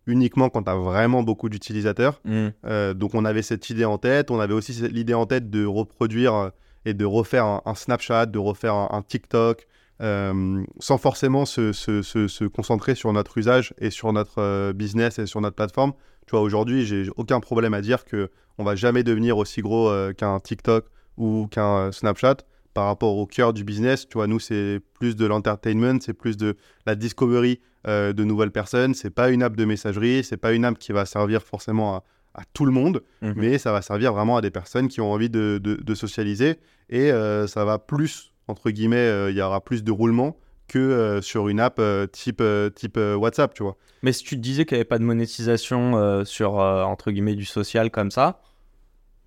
[0.06, 2.20] uniquement quand tu as vraiment beaucoup d'utilisateurs.
[2.24, 2.48] Hmm.
[2.66, 5.64] Euh, donc on avait cette idée en tête, on avait aussi l'idée en tête de
[5.64, 6.48] reproduire euh,
[6.84, 9.66] et de refaire un, un Snapchat, de refaire un, un TikTok,
[10.02, 15.18] euh, sans forcément se, se- se- se concentrer sur notre usage et sur notre business
[15.18, 15.92] et sur notre plateforme.
[16.26, 19.90] Tu vois, aujourd'hui, j'ai aucun problème à dire que on va jamais devenir aussi gros
[20.16, 22.38] qu'un TikTok ou qu'un Snapchat
[22.74, 24.06] par rapport au cœur du business.
[24.08, 26.56] Tu vois, nous, c'est plus de l'entertainment, c'est plus de
[26.86, 28.94] la discovery euh, de nouvelles personnes.
[28.94, 32.04] C'est pas une app de messagerie, c'est pas une app qui va servir forcément à,
[32.34, 33.34] à tout le monde, Mhm.
[33.36, 36.56] mais ça va servir vraiment à des personnes qui ont envie de, de- de socialiser
[36.90, 40.78] et euh, ça va plus, entre guillemets, euh, il y aura plus de roulement que
[40.78, 42.42] euh, sur une app type,
[42.74, 43.76] type WhatsApp, tu vois.
[44.02, 47.44] Mais si tu te disais qu'il n'y avait pas de monétisation sur, entre guillemets, du
[47.44, 48.40] social comme ça,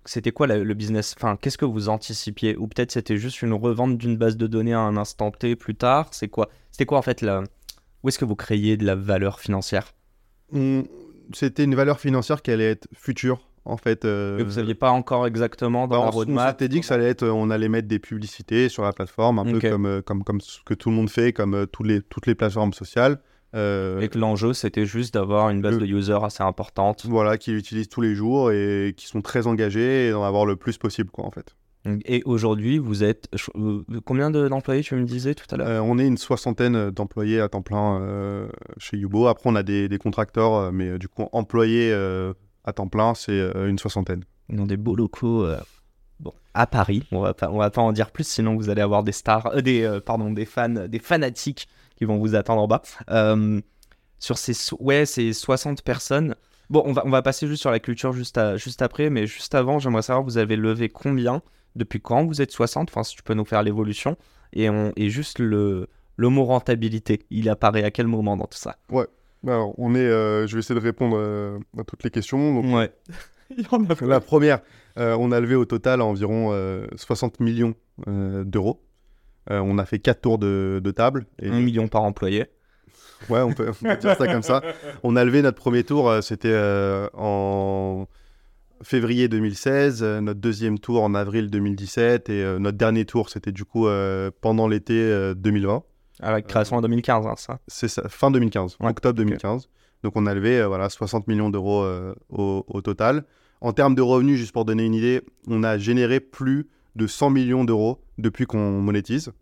[0.08, 2.56] c'était quoi la- le business Enfin, qu'est-ce que vous anticipiez?
[2.56, 5.74] Ou peut-être c'était juste une revente d'une base de données à un instant T plus
[5.74, 6.08] tard?
[6.12, 7.42] C'est quoi C'était quoi en fait la...
[8.02, 9.92] Où est-ce que vous créiez de la valeur financière?
[10.52, 10.84] On-
[11.34, 14.04] C'était une valeur financière qui allait être future, en fait.
[14.06, 16.50] euh, Et vous saviez pas encore exactement dans Bah, la on, on roadmap?
[16.52, 19.44] s'était dit que ça allait être, on allait mettre des publicités sur la plateforme, un
[19.44, 22.00] peu comme, euh, comme, comme ce que tout le monde fait, comme euh, tous les,
[22.00, 23.20] toutes les plateformes sociales.
[23.54, 27.06] Euh, Et que l'enjeu c'était juste d'avoir une base Le- de users assez importante.
[27.06, 30.56] voilà, qui l'utilisent tous les jours et qui sont très engagés et d'en avoir le
[30.56, 31.54] plus possible, quoi, en fait.
[32.04, 33.28] Et aujourd'hui, vous êtes.
[33.56, 35.66] euh, Combien de- d'employés tu me disais tout à l'heure?
[35.68, 39.26] Euh, on est une soixantaine d'employés à temps plein euh, chez Yubo.
[39.28, 42.34] Après, on a des, des contracteurs, mais du coup, employés euh,
[42.64, 44.24] à temps plein, c'est une soixantaine.
[44.50, 45.46] dans des beaux locaux
[46.20, 47.04] bon, à Paris.
[47.12, 49.62] On va pas, on va pas en dire plus, sinon vous allez avoir des stars,
[49.62, 51.68] des pardon, des fans, des fanatiques
[51.98, 52.80] qui vont vous attendre en bas.
[53.10, 53.60] Euh,
[54.20, 56.34] sur ces, so- ouais, ces 60 personnes.
[56.70, 59.26] Bon, on va, on va passer juste sur la culture juste, à- juste après, mais
[59.26, 61.42] juste avant, j'aimerais savoir, vous avez levé combien
[61.76, 64.16] Depuis quand vous êtes 60 Enfin, si tu peux nous faire l'évolution.
[64.52, 68.58] Et, on, et juste le, le mot rentabilité, il apparaît à quel moment dans tout
[68.58, 68.76] ça?
[69.46, 72.54] Alors, on est, euh, je vais essayer de répondre euh, à toutes les questions.
[72.54, 72.90] Donc, Ouais.
[73.56, 74.60] il y en a La première,
[74.98, 77.74] euh, on a levé au total environ euh, 60 millions
[78.08, 78.82] euh, d'euros.
[79.50, 81.26] Euh, on a fait 4 tours de, de table.
[81.40, 81.48] Et...
[81.48, 82.46] 1 million par employé.
[83.28, 84.62] Ouais, on peut, on peut dire ça comme ça.
[85.02, 88.06] On a levé notre premier tour, euh, c'était euh, en
[88.82, 93.50] février 2016, euh, notre deuxième tour en avril 2017 et euh, notre dernier tour, c'était
[93.50, 95.82] du coup euh, pendant l'été euh, 2020.
[96.20, 97.58] Avec création en 2015, hein, ça.
[97.66, 99.68] C'est ça, fin 2015, Ouais, octobre 2015.
[100.04, 103.24] Donc on a levé euh, voilà, 60 millions d'euros euh, au, au total.
[103.60, 106.68] En termes de revenus, juste pour donner une idée, on a généré plus
[106.98, 109.32] de 100 millions d'euros depuis qu'on monétise.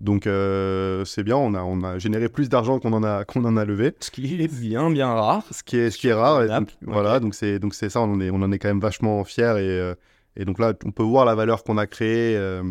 [0.00, 3.44] Donc euh, c'est bien, on a, on a généré plus d'argent qu'on en, a- qu'on
[3.44, 3.94] en a levé.
[4.00, 5.44] Ce qui est bien, bien rare.
[5.50, 6.46] Ce qui est, ce qui est rare.
[6.46, 6.70] donc.
[6.82, 9.22] Voilà, donc c'est donc c'est ça, on en est, on en est quand même vachement
[9.24, 9.54] fiers.
[9.58, 9.94] Et, euh,
[10.36, 12.62] et donc là, on peut voir la valeur qu'on a créée euh,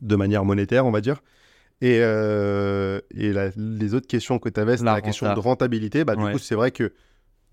[0.00, 1.20] de manière monétaire, on va dire.
[1.80, 5.40] Et, euh, et la- les autres questions que tu avais, c'était La la, question de
[5.40, 6.04] rentabilité.
[6.04, 6.32] Bah, du Ouais.
[6.32, 6.92] coup, c'est vrai que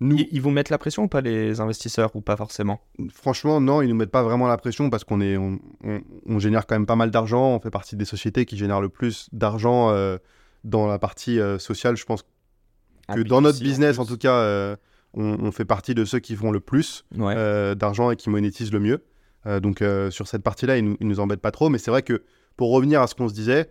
[0.00, 2.80] nous, Ils, ils vous mettent la pression ou pas, les investisseurs, ou pas forcément?
[3.12, 6.38] Franchement, non, ils nous mettent pas vraiment la pression parce qu'on est, on, on- on
[6.38, 7.54] génère quand même pas mal d'argent.
[7.56, 10.16] On fait partie des sociétés qui génèrent le plus d'argent euh,
[10.64, 11.96] dans la partie euh, sociale.
[11.96, 12.24] Je pense
[13.14, 14.76] que dans notre business, en tout cas, euh,
[15.14, 17.04] on, on fait partie de ceux qui font le plus.
[17.16, 17.74] Ouais.
[17.76, 19.04] d'argent et qui monétisent le mieux.
[19.62, 21.68] Donc sur cette partie-là, ils ils nous embêtent pas trop.
[21.70, 22.22] Mais c'est vrai que
[22.56, 23.68] pour revenir à ce qu'on se disait,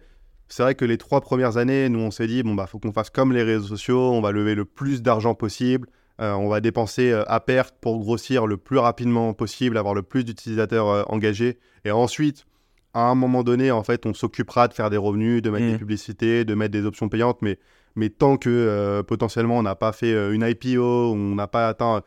[0.48, 2.92] c'est vrai que les trois premières années, nous on s'est dit bon bah faut qu'on
[2.92, 5.88] fasse comme les réseaux sociaux, on va lever le plus d'argent possible,
[6.20, 10.02] euh, on va dépenser euh, à perte pour grossir le plus rapidement possible, avoir le
[10.04, 11.58] plus d'utilisateurs euh, engagés.
[11.86, 12.46] Et ensuite,
[12.94, 15.78] à un moment donné, en fait, on s'occupera de faire des revenus, de mettre des
[15.78, 17.42] publicités, de mettre des options payantes.
[17.42, 17.58] Mais,
[17.96, 22.02] mais tant que potentiellement on n'a pas fait une IPO, on n'a pas atteint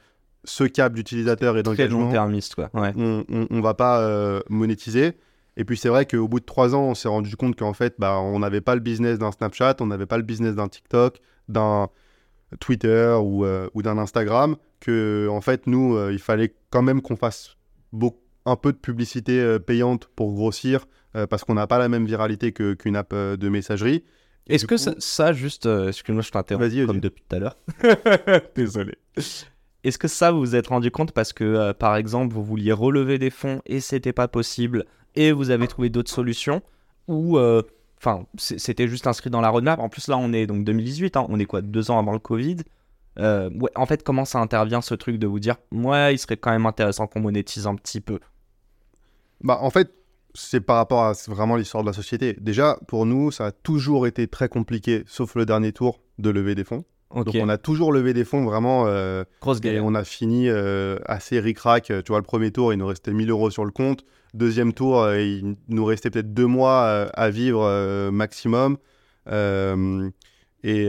[0.45, 2.11] ce cap d'utilisateur et d'engagement.
[2.75, 2.93] Ouais.
[2.97, 5.13] on, on, on va pas monétiser.
[5.57, 7.95] Et puis c'est vrai qu'au bout de trois ans, on s'est rendu compte qu'en fait,
[7.99, 11.21] bah, on n'avait pas le business d'un Snapchat, on n'avait pas le business d'un TikTok,
[11.49, 11.89] d'un
[12.61, 14.57] Twitter ou, euh, ou d'un Instagram.
[14.81, 17.57] Que en fait, nous, euh, il fallait quand même qu'on fasse
[18.47, 20.87] un peu de publicité euh, payante pour grossir,
[21.29, 24.03] parce qu'on n'a pas la même viralité qu'une app de messagerie.
[24.49, 27.57] Est-ce que coup- ça, ça, juste, euh, excuse-moi, je t'interromps comme depuis tout à l'heure.
[28.57, 28.95] Désolé.
[29.85, 32.73] Est-ce que ça, vous vous êtes rendu compte parce que, euh, par exemple, vous vouliez
[32.73, 34.85] relever des fonds et c'était pas possible
[35.15, 36.63] et vous avez trouvé d'autres solutions
[37.09, 37.63] ou, euh,
[38.03, 39.79] enfin, c'était juste inscrit dans la roadmap.
[39.79, 42.19] En plus, là, on est donc 2018, hein, on est quoi, deux ans avant le
[42.19, 42.57] Covid.
[43.19, 46.37] Euh, ouais, en fait, comment ça intervient ce truc de vous dire, ouais, il serait
[46.37, 48.19] quand même intéressant qu'on monétise un petit peu?
[49.43, 49.93] Bah, en fait,
[50.35, 52.37] c'est par rapport à vraiment l'histoire de la société.
[52.41, 56.55] Déjà, pour nous, ça a toujours été très compliqué, sauf le dernier tour, de lever
[56.55, 56.85] des fonds.
[57.15, 60.97] Donc on a toujours levé des fonds vraiment euh, Grosse et on a fini euh,
[61.05, 61.85] assez ric-rac.
[61.85, 64.03] Tu vois, le premier tour, il nous restait 1000 euros sur le compte.
[64.35, 68.79] Deuxième tour, euh, il nous restait peut-être deux mois euh, à vivre euh, maximum.
[70.65, 70.89] Et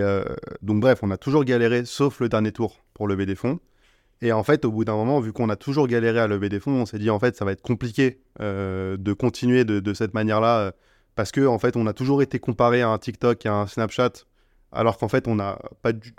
[0.62, 3.60] donc bref, on a toujours galéré, sauf le dernier tour, pour lever des fonds.
[4.22, 6.60] Et en fait, au bout d'un moment, vu qu'on a toujours galéré à lever des
[6.60, 10.74] fonds, on s'est dit en fait, ça va être compliqué de continuer de, cette manière-là,
[11.16, 13.68] parce que en fait, on a toujours été comparé à un TikTok et à un
[13.68, 14.12] Snapchat,
[14.72, 15.60] alors qu'en fait, on n'a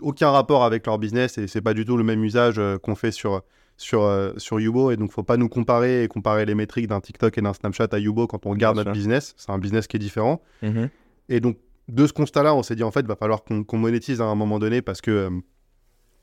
[0.03, 3.13] aucun rapport avec leur business et c'est pas du tout le même usage qu'on fait
[3.13, 3.43] sur
[3.85, 4.91] sur euh, sur Yubo.
[4.91, 7.89] Et donc, faut pas nous comparer et comparer les métriques d'un TikTok et d'un Snapchat
[7.93, 9.01] à Yubo quand on regarde Bien notre sûr.
[9.01, 9.35] business.
[9.37, 10.41] C'est un business qui est différent.
[10.63, 10.89] Mhm.
[11.29, 11.59] Et donc,
[11.89, 14.25] de ce constat-là, on s'est dit en fait, il va falloir qu'on qu'on monétise à
[14.25, 15.31] un moment donné parce que euh,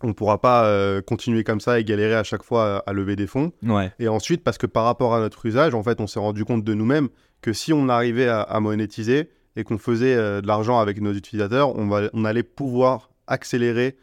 [0.03, 3.15] on pourra pas euh, continuer comme ça et galérer à chaque fois à, à lever
[3.15, 3.51] des fonds.
[3.63, 3.91] Ouais.
[3.99, 6.63] Et ensuite, parce que par rapport à notre usage, en fait, on s'est rendu compte
[6.63, 7.09] de nous-mêmes
[7.41, 11.13] que si on arrivait à, à monétiser et qu'on faisait euh, de l'argent avec nos
[11.13, 13.95] utilisateurs, on, va, on allait pouvoir accélérer,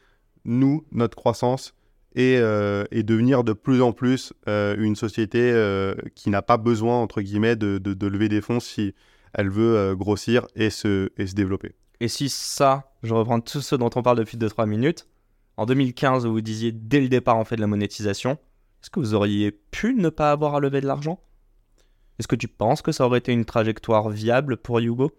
[0.44, 1.74] nous, notre croissance
[2.19, 6.59] et, euh, et devenir de plus en plus euh, une société euh, qui n'a pas
[6.59, 8.95] besoin, entre guillemets, de, de- de lever des fonds si
[9.33, 11.75] elle veut grossir et se, et se développer.
[12.01, 15.07] Et si ça, je reprends tout ce dont on parle depuis 2-3 minutes,
[15.57, 18.33] en 2015, vous disiez dès le départ on fait de la monétisation,
[18.83, 21.21] est-ce que vous auriez pu ne pas avoir à lever de l'argent?
[22.19, 25.11] Est-ce que tu penses que ça aurait été une trajectoire viable pour Yubo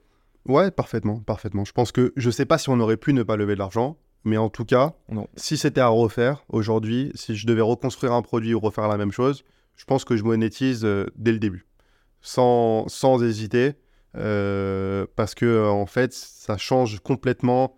[0.46, 1.66] Ouais, parfaitement, parfaitement.
[1.66, 3.98] Je pense que je sais pas si on aurait pu ne pas lever de l'argent,
[4.24, 5.28] mais en tout cas, Non.
[5.36, 9.12] si c'était à refaire aujourd'hui, si je devais reconstruire un produit ou refaire la même
[9.12, 9.44] chose,
[9.76, 11.66] je pense que je monétise euh, dès le début,
[12.22, 13.74] sans, sans hésiter,
[14.18, 17.76] euh, parce que en fait, ça change complètement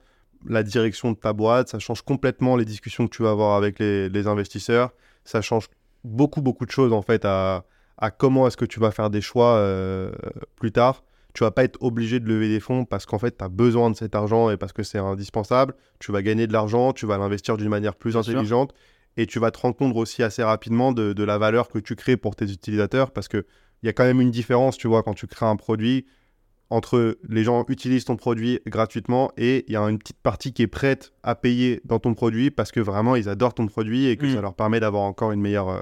[0.47, 3.77] la direction de ta boîte, ça change complètement les discussions que tu vas avoir avec
[3.79, 4.91] les, les investisseurs,
[5.25, 5.67] ça change
[6.03, 7.63] beaucoup beaucoup de choses en fait à,
[7.99, 10.11] à comment est-ce que tu vas faire des choix euh,
[10.55, 11.03] plus tard
[11.33, 13.89] tu vas pas être obligé de lever des fonds parce qu'en fait, tu as besoin
[13.89, 15.73] de cet argent et parce que c'est indispensable.
[15.99, 18.73] Tu vas gagner de l'argent, tu vas l'investir d'une manière plus intelligente
[19.17, 21.95] et tu vas te rendre compte aussi assez rapidement de, de la valeur que tu
[21.95, 23.43] crées pour tes utilisateurs parce qu'il
[23.83, 26.05] y a quand même une différence, tu vois, quand tu crées un produit
[26.69, 30.61] entre les gens utilisent ton produit gratuitement et il y a une petite partie qui
[30.61, 34.15] est prête à payer dans ton produit parce que vraiment ils adorent ton produit et
[34.15, 34.35] que Mm.
[34.35, 35.81] ça leur permet d'avoir encore une meilleure, euh,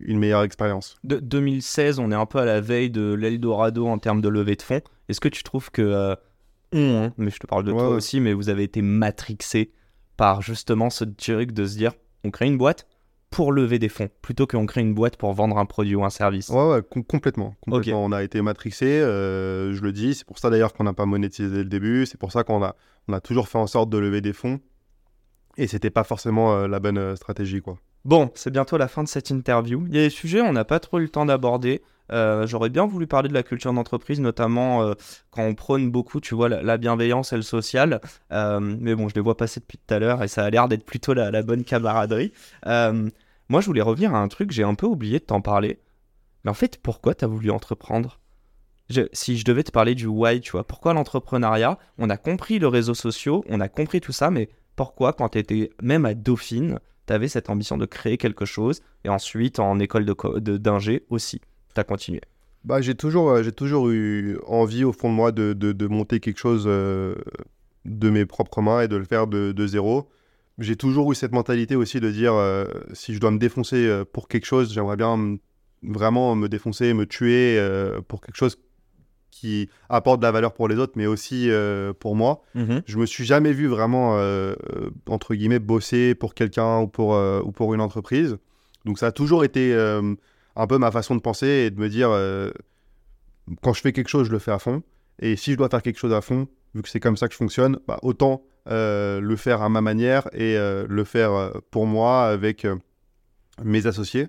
[0.00, 0.96] une meilleure expérience.
[1.04, 4.56] de 2016, on est un peu à la veille de l'Eldorado en termes de levée
[4.56, 4.80] de fonds.
[5.08, 6.14] Est-ce que tu trouves que euh,
[6.72, 7.94] on, hein, mais je te parle de Ouais, toi ouais.
[7.96, 9.72] aussi, mais vous avez été matrixé
[10.16, 11.92] par justement ce truc de se dire,
[12.24, 12.86] on crée une boîte,
[13.30, 16.10] pour lever des fonds plutôt qu'on crée une boîte pour vendre un produit ou un
[16.10, 16.48] service.
[16.48, 17.54] Ouais, ouais, com- complètement.
[17.60, 18.04] complètement.
[18.04, 20.14] On a été matrixé, euh, je le dis.
[20.14, 22.06] C'est pour ça d'ailleurs qu'on n'a pas monétisé dès le début.
[22.06, 22.76] C'est pour ça qu'on a,
[23.08, 24.60] on a toujours fait en sorte de lever des fonds.
[25.58, 27.78] Et c'était pas forcément euh, la bonne stratégie, quoi.
[28.06, 29.84] Bon, c'est bientôt la fin de cette interview.
[29.88, 31.82] Il y a des sujets on n'a pas trop eu le temps d'aborder.
[32.12, 34.94] Euh, J'aurais bien voulu parler de la culture d'entreprise, notamment euh,
[35.32, 38.00] quand on prône beaucoup, tu vois, la, la bienveillance et le social.
[38.30, 40.68] Euh, mais bon, je les vois passer depuis tout à l'heure et ça a l'air
[40.68, 42.32] d'être plutôt la, bonne camaraderie.
[42.64, 45.80] Moi, je voulais revenir à un truc, j'ai un peu oublié de t'en parler.
[46.44, 48.20] Mais en fait, pourquoi t'as voulu entreprendre?
[49.14, 51.76] Si je devais te parler du why, tu vois, pourquoi l'entrepreneuriat?
[51.98, 55.70] On a compris le réseau social, on a compris tout ça, mais pourquoi, quand t'étais
[55.82, 60.56] même à Dauphine, t'avais cette ambition de créer quelque chose et ensuite en école de
[60.56, 61.40] d'ingé aussi
[61.74, 62.20] T'as continué.
[62.64, 66.38] Bah, j'ai toujours, euh, toujours eu envie au fond de moi de, de- monter quelque
[66.38, 67.14] chose euh,
[67.84, 70.08] de mes propres mains et de le faire de, zéro.
[70.58, 74.26] J'ai toujours eu cette mentalité aussi de dire euh, si je dois me défoncer pour
[74.26, 75.36] quelque chose, j'aimerais bien
[75.82, 77.60] vraiment me défoncer, me tuer
[78.08, 78.58] pour quelque chose
[79.40, 82.42] qui apporte de la valeur pour les autres, mais aussi euh, pour moi.
[82.86, 87.14] Je me suis jamais vu vraiment, euh, euh, entre guillemets, bosser pour quelqu'un ou pour,
[87.14, 88.38] euh, ou pour une entreprise.
[88.86, 92.08] Donc ça a toujours été un peu ma façon de penser et de me dire,
[93.60, 94.82] quand je fais quelque chose, je le fais à fond.
[95.18, 97.32] Et si je dois faire quelque chose à fond, vu que c'est comme ça que
[97.32, 102.64] je fonctionne, bah, autant le faire à ma manière et le faire pour moi avec
[103.64, 104.28] mes associés.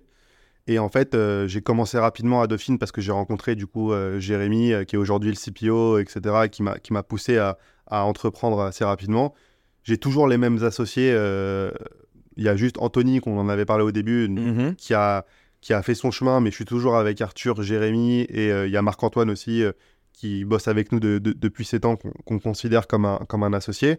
[0.67, 3.91] Et en fait, euh, j'ai commencé rapidement à Dauphine parce que j'ai rencontré du coup
[3.93, 7.37] euh, Jérémy, euh, qui est aujourd'hui le CPO, etc., et qui m'a qui m'a poussé
[7.37, 7.57] à,
[7.87, 9.33] à entreprendre assez rapidement.
[9.83, 11.11] J'ai toujours les mêmes associés.
[12.35, 14.75] Il y a juste Anthony, qu'on en avait parlé au début, Mhm.
[14.75, 15.25] qui a,
[15.61, 18.77] qui a fait son chemin, mais je suis toujours avec Arthur, Jérémy, et il y
[18.77, 19.63] a Marc-Antoine aussi,
[20.13, 23.43] qui bosse avec nous de- de- depuis 7 ans, qu'on qu'on considère comme un, comme
[23.43, 23.97] un associé.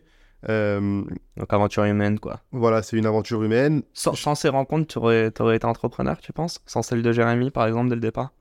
[0.48, 1.02] Euh,
[1.36, 2.40] Donc aventure humaine, quoi.
[2.52, 3.82] voilà, c'est une aventure humaine.
[3.92, 6.60] Sans, sans ces rencontres, tu aurais, aurais été entrepreneur, tu penses?
[6.66, 8.32] Sans celle de Jérémy, par exemple, dès le départ?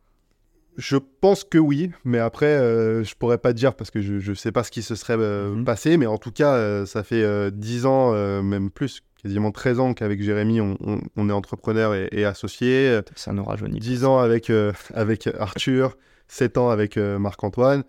[0.77, 4.29] Je pense que oui, mais après, euh, je pourrais pas te dire parce que je
[4.29, 5.65] ne sais pas ce qui se serait euh, Mhm.
[5.65, 8.11] passé, mais en tout cas, euh, ça fait euh, 10 ans,
[8.43, 12.99] même plus, quasiment 13 ans qu'avec Jérémy, on, on- on est entrepreneur et, et associé.
[13.15, 13.79] Ça nous rajeunit.
[13.79, 14.51] 10 ans avec,
[14.93, 17.83] avec Arthur, 7 ans avec Marc-Antoine.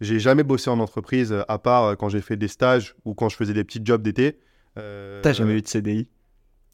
[0.00, 3.14] J'ai jamais bossé en entreprise, euh, à part euh, quand j'ai fait des stages ou
[3.14, 4.38] quand je faisais des petits jobs d'été.
[4.78, 6.08] Euh, T'as jamais eu de CDI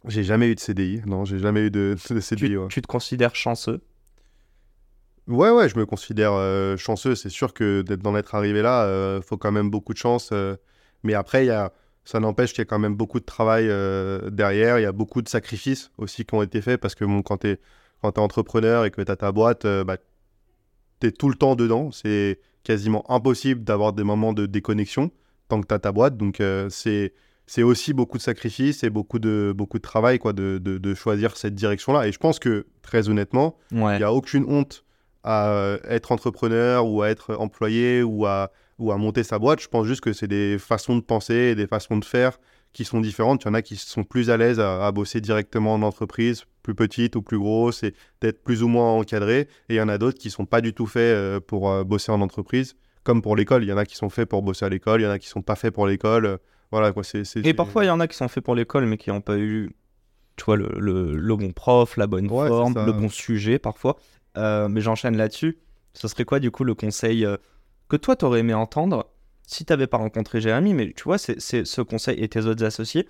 [0.06, 2.48] J'ai jamais eu de CDI, non, j'ai jamais eu de, de CDI.
[2.48, 2.68] tu, ouais.
[2.68, 3.80] tu te considères chanceux?
[5.26, 7.16] Ouais, ouais, je me considère euh, chanceux.
[7.16, 10.30] C'est sûr que d'en être arrivé là, euh, faut quand même beaucoup de chance.
[10.32, 10.56] euh,
[11.02, 11.72] mais après, il y a,
[12.04, 14.78] ça n'empêche qu'il y a quand même beaucoup de travail euh, derrière.
[14.78, 17.38] Il y a beaucoup de sacrifices aussi qui ont été faits parce que bon, quand
[17.38, 17.56] tu es,
[18.02, 19.96] t'es entrepreneur et que tu as ta boîte, euh, bah,
[21.00, 21.90] tu es tout le temps dedans.
[21.92, 25.10] C'est quasiment impossible d'avoir des moments de déconnexion
[25.48, 26.16] tant que tu as ta boîte.
[26.16, 27.12] Donc, euh, c'est.
[27.48, 30.94] C'est aussi beaucoup de sacrifices et beaucoup de, beaucoup de travail quoi, de, de, de
[30.96, 32.08] choisir cette direction-là.
[32.08, 33.94] Et je pense que, très honnêtement, Ouais.
[33.94, 34.84] il n'y a aucune honte
[35.22, 39.60] à euh, être entrepreneur ou à être employé ou à, ou à monter sa boîte.
[39.60, 42.40] Je pense juste que c'est des façons de penser et des façons de faire
[42.72, 43.44] qui sont différentes.
[43.44, 46.46] Il y en a qui sont plus à l'aise à, à bosser directement en entreprise,
[46.66, 49.40] plus petite ou plus grosse, et d'être plus ou moins encadré.
[49.68, 51.84] Et il y en a d'autres qui sont pas du tout faits euh, pour euh,
[51.84, 52.74] bosser en entreprise.
[53.04, 55.04] Comme pour l'école, il y en a qui sont faits pour bosser à l'école, il
[55.04, 56.26] y en a qui sont pas faits pour l'école.
[56.26, 56.36] Euh,
[56.72, 57.24] Voilà quoi, c'est.
[57.24, 59.20] c'est- Et parfois, il y en a qui sont faits pour l'école, mais qui n'ont
[59.20, 59.70] pas eu,
[60.36, 63.96] tu vois, le, le- le bon prof, la bonne Ouais, forme, le bon sujet, parfois.
[64.36, 65.58] Euh, mais j'enchaîne là-dessus.
[65.94, 67.36] Ce serait quoi, du coup, le conseil euh,
[67.88, 69.06] que toi, t'aurais aimé entendre
[69.46, 70.74] si t'avais pas rencontré Jérémy?
[70.74, 73.08] Mais tu vois, c'est c'est ce conseil et tes autres associés.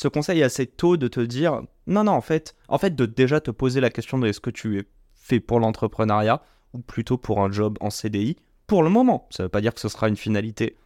[0.00, 3.40] Ce conseil assez tôt de te dire, non, non, en fait, en fait, de déjà
[3.40, 4.84] te poser la question de est-ce que tu es
[5.16, 6.40] fait pour l'entrepreneuriat
[6.72, 8.36] ou plutôt pour un job en CDI
[8.68, 9.26] pour le moment.
[9.30, 10.76] Ça veut pas dire que ce sera une finalité.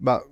[0.00, 0.22] Bah,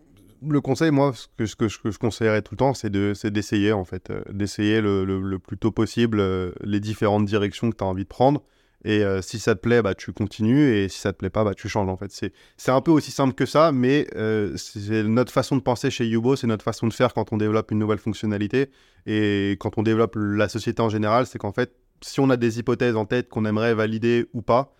[0.47, 3.31] le conseil, moi, ce que, ce que je conseillerais tout le temps, c'est de- c'est
[3.31, 4.11] d'essayer, en fait.
[4.11, 7.87] euh, d'essayer le, le- le plus tôt possible euh, les différentes directions que tu as
[7.87, 8.43] envie de prendre.
[8.85, 10.77] Et euh, si ça te plaît, bah, tu continues.
[10.77, 12.13] Et si ça te plaît pas, bah, tu changes, en fait.
[12.57, 16.07] C'est un peu aussi simple que ça, mais euh, c'est notre façon de penser chez
[16.07, 18.71] Yubo, c'est notre façon de faire quand on développe une nouvelle fonctionnalité.
[19.07, 21.73] Et quand on développe la société en général, c'est qu'en fait,
[22.03, 24.73] si on a des hypothèses en tête qu'on aimerait valider ou pas,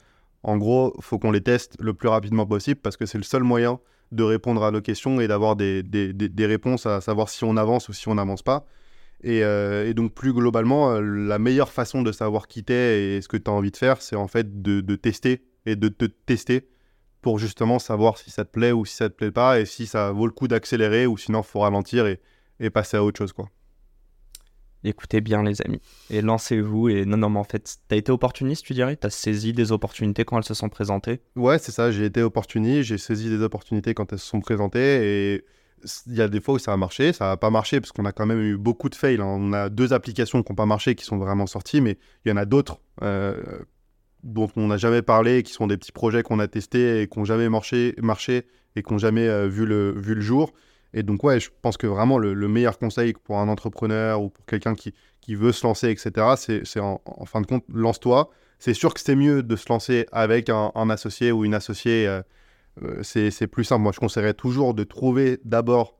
[0.45, 3.43] en gros, faut qu'on les teste le plus rapidement possible parce que c'est le seul
[3.43, 3.81] moyen
[4.13, 7.57] de répondre à nos questions et d'avoir des- des- des réponses à savoir si on
[7.57, 8.65] avance ou si on n'avance pas.
[9.25, 13.21] Et, euh, et donc, plus globalement, euh, la meilleure façon de savoir qui t'es et
[13.21, 15.89] ce que tu as envie de faire, c'est en fait de, de tester et de
[15.89, 16.69] te tester
[17.21, 19.87] pour justement savoir si ça te plaît ou si ça te plaît pas et si
[19.87, 22.21] ça vaut le coup d'accélérer ou sinon, faut ralentir et,
[22.61, 23.33] et passer à autre chose.
[23.33, 23.49] quoi.
[24.85, 28.65] Écoutez bien les amis et lancez-vous et non non mais en fait t'as été opportuniste
[28.65, 28.95] tu dirais?
[28.95, 31.21] T'as saisi des opportunités quand elles se sont présentées?
[31.35, 31.91] Ouais, c'est ça.
[31.91, 35.45] J'ai été opportuniste, j'ai saisi des opportunités quand elles se sont présentées et
[36.07, 38.05] Il y a des fois où ça a marché, ça n'a pas marché parce qu'on
[38.05, 39.21] a quand même eu beaucoup de fails.
[39.21, 39.27] hein.
[39.27, 42.33] On a deux applications qui n'ont pas marché, qui sont vraiment sorties, mais il y
[42.33, 43.37] en a d'autres euh,
[44.23, 47.19] dont on n'a jamais parlé, qui sont des petits projets qu'on a testés et qui
[47.19, 50.53] n'ont jamais marché, marché et qui n'ont jamais euh, vu, le, vu le jour.
[50.95, 54.31] Et donc, ouais, je pense que vraiment le, le meilleur conseil pour un entrepreneur ou
[54.31, 58.31] pour quelqu'un qui, qui veut se lancer, etc., c'est en, en fin de compte, lance-toi.
[58.59, 62.07] C'est sûr que c'est mieux de se lancer avec un, un associé ou une associée.
[62.09, 62.23] euh,
[62.83, 63.83] euh, c'est plus simple.
[63.83, 65.99] Moi, je conseillerais toujours de trouver d'abord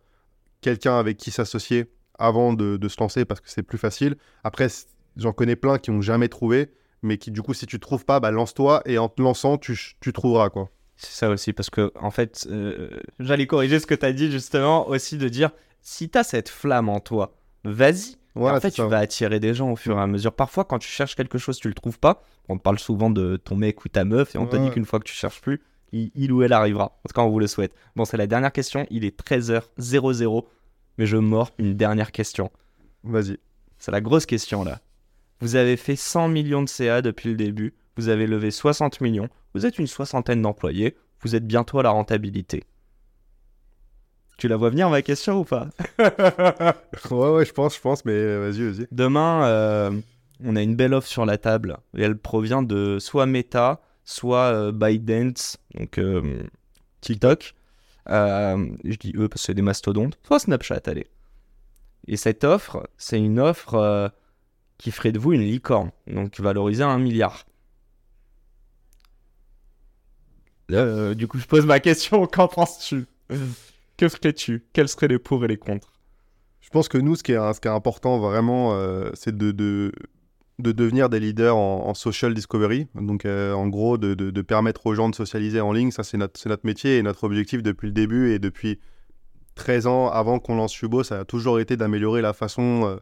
[0.61, 4.17] quelqu'un avec qui s'associer avant de, de se lancer parce que c'est plus facile.
[4.45, 4.69] Après,
[5.17, 6.71] j'en connais plein qui n'ont jamais trouvé,
[7.03, 9.77] mais qui, du coup, si tu trouves pas, bah, lance-toi et en te lançant, tu,
[10.13, 10.71] trouveras, quoi.
[10.97, 14.33] C'est ça aussi, parce que, en fait, euh, j'allais corriger ce que tu as dit
[14.33, 15.51] justement, aussi de dire
[15.81, 18.17] si tu as cette flamme en toi, vas-y.
[18.35, 20.33] En fait, tu vas attirer des gens au fur et à mesure.
[20.33, 22.23] Parfois, quand tu cherches quelque chose, tu le trouves pas.
[22.49, 24.85] On te parle souvent de ton mec ou ta meuf, et on te dit qu'une
[24.85, 25.61] fois que tu cherches plus,
[25.93, 26.85] il, il ou elle arrivera.
[26.85, 27.75] En tout cas, on vous le souhaite.
[27.97, 28.87] Bon, c'est la dernière question.
[28.91, 30.45] Il est 13h00,
[30.99, 32.51] mais je mords une dernière question.
[33.05, 33.39] Vas-y.
[33.79, 34.81] C'est la grosse question là.
[35.41, 39.29] Vous avez fait 100 millions de CA depuis le début, vous avez levé 60 millions,
[39.55, 42.65] vous êtes une soixantaine d'employés, vous êtes bientôt à la rentabilité.
[44.37, 45.69] Tu la vois venir ma question ou pas?
[47.11, 48.87] Ouais, ouais, je pense, je pense, mais vas-y, vas-y.
[48.91, 49.91] Demain, euh,
[50.45, 54.55] on a une belle offre sur la table et elle provient de soit Meta, soit
[54.55, 56.43] euh, ByteDance, donc euh,
[57.03, 57.55] TikTok.
[58.09, 61.07] Euh, je dis eux parce que c'est des mastodontes, soit Snapchat, allez.
[62.07, 64.09] Et cette offre, c'est une offre euh,
[64.79, 67.45] qui ferait de vous une licorne, donc valorisée à un milliard.
[70.71, 73.05] Euh, du coup, je pose ma question, qu'en penses-tu?
[73.99, 74.65] Que ferais-tu?
[74.73, 75.93] Quels seraient les pour et les contre?
[76.63, 79.51] Je pense que nous, ce qui est, ce qui est important vraiment, euh, c'est de,
[79.51, 79.93] de,
[80.59, 82.89] de devenir des leaders en, social discovery.
[82.95, 85.91] Donc, euh, en gros, de, permettre aux gens de socialiser en ligne.
[85.91, 88.81] Ça, c'est notre, métier et notre objectif depuis le début et depuis
[89.55, 92.97] 13 ans avant qu'on lance Fubo, ça a toujours été d'améliorer la façon euh,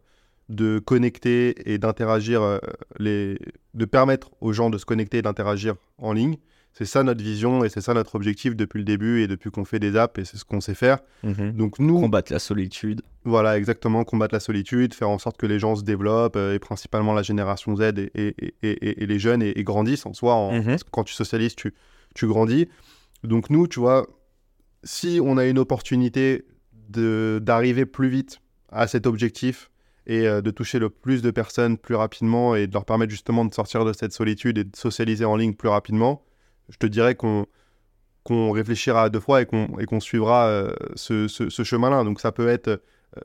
[0.49, 2.59] de connecter et d'interagir, euh,
[2.99, 3.39] les...
[3.75, 6.37] de permettre aux gens de se connecter et d'interagir en ligne.
[6.79, 9.65] C'est ça notre vision et c'est ça notre objectif depuis le début et depuis qu'on
[9.65, 10.99] fait des apps et c'est ce qu'on sait faire.
[11.25, 13.01] Donc nous, Combattre la solitude.
[13.25, 16.59] voilà, exactement, combattre la solitude, faire en sorte que les gens se développent, euh, et
[16.59, 20.35] principalement la génération Z et, et- et- et- et les jeunes, et, grandissent en soi.
[20.35, 20.65] en- Mhm.
[20.67, 21.73] parce que quand tu socialises, tu,
[22.15, 22.69] tu grandis.
[23.25, 24.07] Donc nous, tu vois,
[24.85, 26.45] si on a une opportunité
[26.91, 28.39] d'arriver plus vite
[28.71, 29.71] à cet objectif
[30.07, 33.45] et euh, de toucher le plus de personnes plus rapidement et de leur permettre justement
[33.45, 36.23] de sortir de cette solitude et de socialiser en ligne plus rapidement,
[36.69, 37.47] je te dirais qu'on
[38.25, 42.03] qu'on réfléchira à deux fois et qu'on qu'on suivra euh, ce, ce- ce chemin-là.
[42.03, 42.77] Donc ça peut être euh,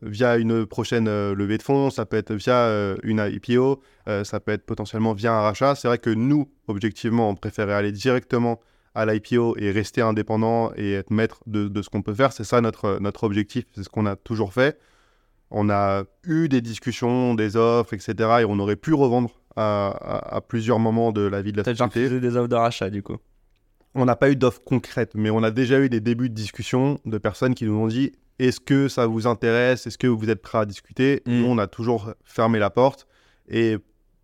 [0.04, 3.82] via une prochaine euh, levée de fonds, ça peut être via euh, une IPO,
[4.24, 5.74] ça peut être potentiellement via un rachat.
[5.76, 8.60] C'est vrai que nous, objectivement, on préférait aller directement
[8.94, 12.32] à l'IPO et rester indépendant et être maître de, de ce qu'on peut faire.
[12.34, 14.78] C'est ça notre, notre objectif, c'est ce qu'on a toujours fait.
[15.50, 18.14] On a eu des discussions, des offres, etc.
[18.42, 21.64] Et on aurait pu revendre à, à- à plusieurs moments de la vie de la
[21.64, 22.06] T'as déjà société.
[22.06, 23.18] refusé des offres de rachat, du coup.
[23.94, 27.00] On n'a pas eu d'offres concrètes, mais on a déjà eu des débuts de discussion
[27.06, 29.86] de personnes qui nous ont dit est-ce que ça vous intéresse?
[29.86, 31.22] Est-ce que vous êtes prêt à discuter?
[31.28, 31.40] Mm.
[31.40, 33.06] Nous, on a toujours fermé la porte.
[33.48, 33.78] Et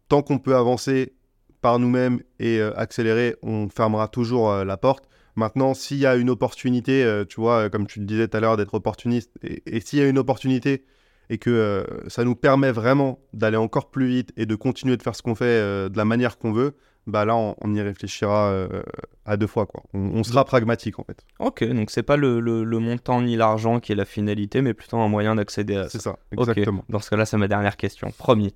[0.07, 1.13] tant qu'on peut avancer
[1.61, 5.07] par nous-mêmes et euh, accélérer, on fermera toujours euh, la porte.
[5.35, 8.39] Maintenant, s'il y a une opportunité, euh, tu vois, comme tu le disais tout à
[8.39, 10.83] l'heure, d'être opportuniste, et, et s'il y a une opportunité
[11.29, 15.13] et que ça nous permet vraiment d'aller encore plus vite et de continuer de faire
[15.13, 16.73] ce qu'on fait de la manière qu'on veut,
[17.07, 18.83] bah là, on, on y réfléchira euh,
[19.25, 19.65] à deux fois.
[19.65, 19.81] Quoi.
[19.93, 21.25] On, on sera pragmatique, en fait.
[21.39, 24.73] Ok, donc c'est pas le, le- le montant ni l'argent qui est la finalité, mais
[24.73, 25.89] plutôt un moyen d'accéder à ça.
[25.89, 26.83] C'est ça, exactement.
[26.89, 28.11] Dans ce cas-là, c'est ma dernière question.
[28.17, 28.53] Promis.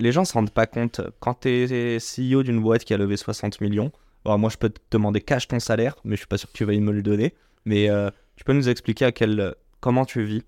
[0.00, 1.00] Les gens s'en rendent pas compte.
[1.20, 3.92] Quand tu es CEO d'une boîte qui a levé 60 millions,
[4.24, 6.56] alors moi je peux te demander cash ton salaire, mais je suis pas sûr que
[6.56, 7.34] tu veuilles me le donner.
[7.64, 10.42] Mais euh, tu peux nous expliquer à quel, comment tu vis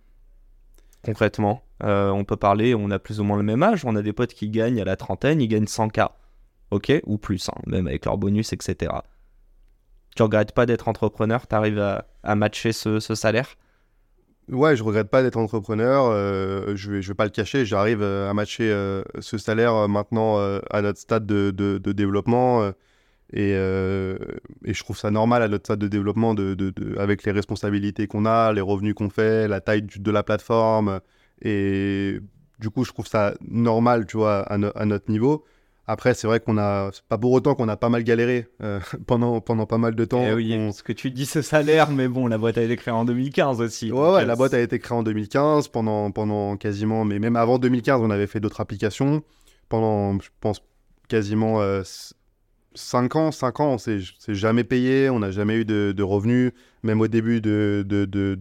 [1.05, 1.62] concrètement?
[1.85, 4.12] Euh, On peut parler, on a plus ou moins le même âge, on a des
[4.12, 6.09] potes qui gagnent à la trentaine, ils gagnent 100K.
[6.71, 8.93] Ok Ou plus, hein, même avec leur bonus, etc.
[10.17, 11.47] Tu regrettes pas d'être entrepreneur?
[11.47, 13.57] T'arrives à, à matcher ce, salaire?
[14.49, 16.07] Ouais, je regrette pas d'être entrepreneur.
[16.07, 17.64] euh, je vais, vais pas le cacher.
[17.67, 20.39] J'arrive euh, à matcher euh, ce salaire maintenant
[20.71, 22.73] à notre stade de, développement.
[23.33, 28.25] et, je trouve ça normal à notre stade de développement de, avec les responsabilités qu'on
[28.25, 31.01] a, les revenus qu'on fait, la taille de la plateforme.
[31.43, 32.21] Et
[32.59, 35.45] du coup, je trouve ça normal, tu vois, à notre niveau.
[35.89, 39.41] Après, c'est vrai qu'on a, pas pour autant qu'on a pas mal galéré euh, pendant,
[39.41, 40.24] pendant pas mal de temps.
[40.26, 42.76] Eh oui, On- parce que tu dis ce salaire, mais bon, la boîte a été
[42.76, 43.93] créée en 2015 aussi.
[43.93, 47.37] Ouais, ouais, euh, la boîte a été créée en 2015, pendant, pendant quasiment, mais même
[47.37, 49.22] avant 2015, on avait fait d'autres applications.
[49.68, 50.61] Pendant, je pense,
[51.09, 51.61] quasiment
[52.74, 56.03] 5 ans, 5 ans, on s'est s'est jamais payé, on n'a jamais eu de, de
[56.03, 56.53] revenus.
[56.82, 58.37] Même au début de, de, de,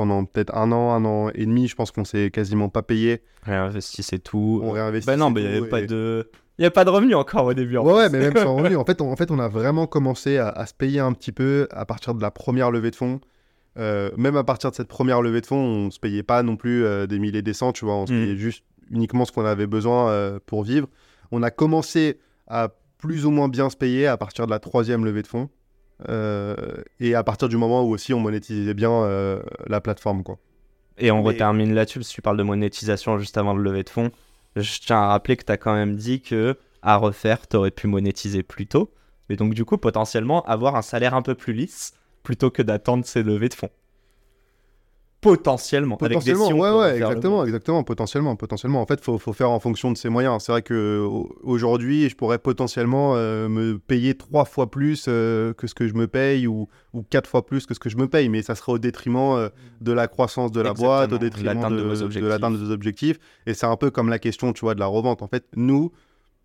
[0.00, 1.68] pendant peut-être un an, un an et demi.
[1.68, 3.20] Je pense qu'on s'est quasiment pas payé.
[3.42, 4.60] Réinvestissez tout.
[4.64, 5.06] On réinvestit.
[5.06, 6.30] Bah non, mais il n'y avait pas de.
[6.58, 7.76] Il n'y a pas de revenus encore au début.
[7.76, 8.76] en Ouais, mais même sans revenu.
[8.76, 11.32] En fait, on, en fait, on a vraiment commencé à, à se payer un petit
[11.32, 13.20] peu à partir de la première levée de fonds.
[13.78, 16.56] Euh, même à partir de cette première levée de fonds, on se payait pas non
[16.56, 17.94] plus euh, des milliers des cents, tu vois.
[17.94, 18.20] On se Mm.
[18.24, 20.88] payait juste uniquement ce qu'on avait besoin euh, pour vivre.
[21.30, 25.04] On a commencé à plus ou moins bien se payer à partir de la troisième
[25.04, 25.48] levée de fonds.
[26.08, 26.54] Euh,
[26.98, 30.38] et à partir du moment où aussi on monétisait bien euh, la plateforme, quoi.
[30.98, 33.82] Et on Mais- retermine là-dessus, parce que tu parles de monétisation juste avant de lever
[33.82, 34.10] de fonds.
[34.56, 37.70] Je tiens à rappeler que tu as quand même dit que à refaire, tu aurais
[37.70, 38.92] pu monétiser plus tôt.
[39.28, 41.92] Et donc, du coup, potentiellement, avoir un salaire un peu plus lisse
[42.22, 43.70] plutôt que d'attendre ces levées de fonds.
[45.20, 45.96] Potentiellement.
[45.96, 48.80] avec des Potentiellement, ouais, ouais, le exactement, exactement, potentiellement, potentiellement.
[48.80, 50.42] En fait, faut, faut faire en fonction de ses moyens.
[50.42, 55.52] C'est vrai que au- aujourd'hui, je pourrais potentiellement euh, me payer trois fois plus euh,
[55.52, 57.98] que ce que je me paye ou, ou quatre fois plus que ce que je
[57.98, 59.48] me paye, mais ça serait au détriment euh,
[59.82, 61.76] de la croissance de la Exactement, boîte, au détriment de
[62.18, 63.18] de, l'atteinte de vos objectifs.
[63.46, 65.20] Et c'est un peu comme la question, tu vois, de la revente.
[65.22, 65.92] En fait, nous,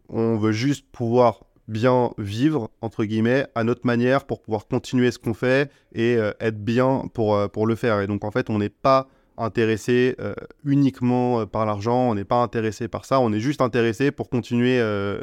[0.10, 5.20] on veut juste pouvoir bien vivre, entre guillemets, à notre manière pour pouvoir continuer ce
[5.20, 8.02] qu'on fait et euh, être bien pour, euh, pour le faire.
[8.02, 9.08] Et donc, en fait, on n'est pas
[9.38, 14.12] intéressé euh, uniquement par l'argent, on n'est pas intéressé par ça, on est juste intéressé
[14.12, 14.80] pour continuer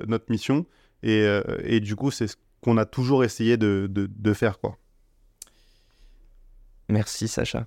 [0.06, 0.66] notre mission.
[1.02, 1.26] Et,
[1.64, 4.60] et du coup, c'est ce qu'on a toujours essayé de, de, de faire.
[4.60, 4.76] Quoi.
[6.88, 7.66] Merci, Sacha.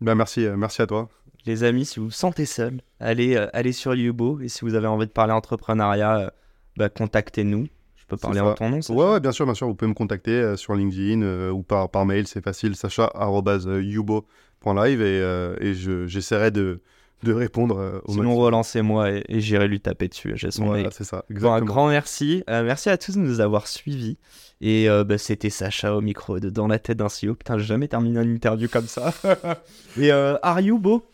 [0.00, 1.08] Ben, merci, merci à toi.
[1.46, 4.40] Les amis, si vous vous sentez seul, allez, allez sur Yubo.
[4.40, 6.32] Et si vous avez envie de parler entrepreneuriat,
[6.76, 7.68] bah, contactez-nous.
[8.16, 9.94] Peux parler en ton nom Sacha Ouais, ouais, bien sûr, bien sûr, vous pouvez me
[9.94, 15.74] contacter euh, sur LinkedIn euh, ou par, par mail, c'est facile, sacha.yubo.live et, euh, et
[15.74, 16.80] je- j'essaierai de,
[17.22, 20.32] de répondre au Sinon, relancez-moi et, et j'irai lui taper dessus.
[20.36, 20.66] J'ai son.
[20.66, 21.66] Voilà, c'est ça, Bon, un exactement.
[21.66, 22.42] grand merci.
[22.50, 24.18] Euh, merci à tous de nous avoir suivis.
[24.60, 27.34] Et euh, bah, c'était Sacha au micro de Dans la tête d'un CEO.
[27.34, 29.12] Putain, j'ai jamais terminé une interview comme ça.
[29.98, 31.04] Et euh, are you beau?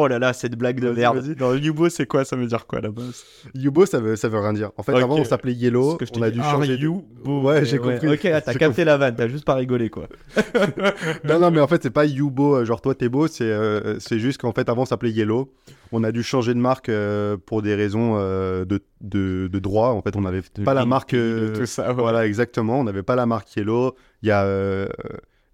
[0.00, 1.34] Oh là là, cette blague de merde.
[1.40, 3.24] Non, Yubo, c'est quoi Ça veut dire quoi base?
[3.54, 4.70] Yubo, ça veut, ça veut rien dire.
[4.76, 6.76] En fait, avant, on s'appelait Yellow, que je on a dû Are changer.
[6.76, 8.08] de- you Ouais, j'ai Ouais, compris.
[8.14, 10.08] Ok, ah, t'as capté la vanne, t'as juste pas rigolé quoi.
[11.24, 13.98] Non, non, mais en fait, c'est pas Yubo, euh, genre toi t'es beau, c'est euh,
[14.12, 15.52] juste qu'en fait, avant, on s'appelait Yellow.
[15.90, 19.88] On a dû changer de marque euh, pour des raisons euh, de, de, de droit.
[19.88, 21.10] En fait, on n'avait pas la marque.
[21.54, 21.94] tout ça, ouais.
[21.94, 22.78] Voilà, exactement.
[22.80, 23.94] On n'avait pas la marque Yellow.
[24.22, 24.44] Il y a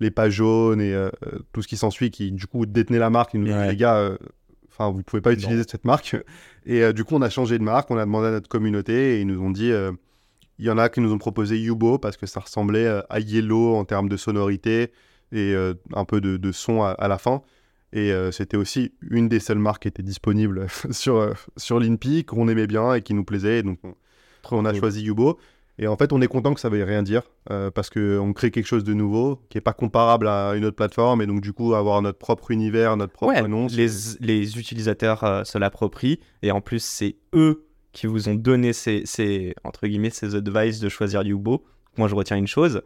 [0.04, 1.10] les pages jaunes et euh,
[1.52, 3.34] tout ce qui s'ensuit qui, du coup, détenaient la marque.
[3.34, 3.70] Ils nous Ouais.
[3.70, 4.16] les gars, euh,
[4.70, 6.16] enfin, vous pouvez pas utiliser cette marque.
[6.66, 7.90] Et euh, du coup, on a changé de marque.
[7.90, 9.70] On a demandé à notre communauté et ils nous ont dit.
[9.72, 9.92] euh,
[10.60, 13.18] il y en a qui nous ont proposé Yubo parce que ça ressemblait euh, à
[13.18, 14.92] Yellow en termes de sonorité
[15.32, 17.42] et euh, un peu de, de son à, à la fin.
[17.92, 22.24] Et euh, c'était aussi une des seules marques qui était disponible sur, euh, sur l'INPI,
[22.24, 23.58] qu'on aimait bien et qui nous plaisait.
[23.58, 23.94] Et donc, on,
[24.52, 25.38] on a choisi Yubo.
[25.78, 28.52] Et en fait, on est content que ça veuille rien dire euh, parce qu'on crée
[28.52, 31.20] quelque chose de nouveau qui n'est pas comparable à une autre plateforme.
[31.20, 33.66] Et donc, du coup, avoir notre propre univers, notre propre Ouais, nom.
[33.68, 33.88] les,
[34.20, 39.02] les utilisateurs euh, se l'approprient et en plus c'est eux qui vous ont donné ces,
[39.04, 41.64] ces entre guillemets ces advice de choisir Yubo.
[41.96, 42.82] Moi je retiens une chose,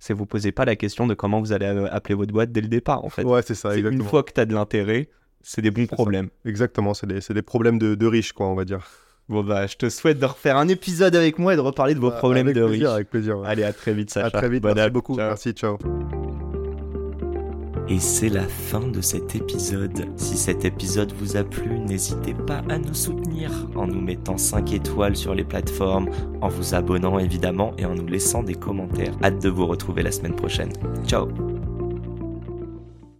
[0.00, 2.60] c'est vous posez pas la question de comment vous allez euh, appeler votre boîte dès
[2.60, 3.22] le départ en fait.
[3.24, 4.02] Ouais, c'est ça, exactement.
[4.02, 5.08] une fois que tu as de l'intérêt,
[5.42, 5.94] c'est des bons ça.
[5.96, 6.28] problèmes.
[6.44, 8.86] Exactement, c'est des, des problèmes de, de riches, quoi, on va dire.
[9.32, 12.00] Bon bah je te souhaite de refaire un épisode avec moi et de reparler de
[12.00, 12.94] vos Ouais, problèmes avec de plaisir, riches.
[12.94, 13.38] Avec plaisir.
[13.38, 13.48] ouais.
[13.48, 14.26] Allez à très vite Sacha.
[14.26, 15.16] À très vite, merci beaucoup.
[15.16, 15.28] Ciao.
[15.28, 15.78] Merci, ciao.
[17.88, 20.06] Et c'est la fin de cet épisode.
[20.16, 24.72] Si cet épisode vous a plu, n'hésitez pas à nous soutenir en nous mettant 5
[24.72, 26.08] étoiles sur les plateformes,
[26.40, 29.14] en vous abonnant évidemment et en nous laissant des commentaires.
[29.24, 30.72] Hâte de vous retrouver la semaine prochaine.
[31.06, 31.28] Ciao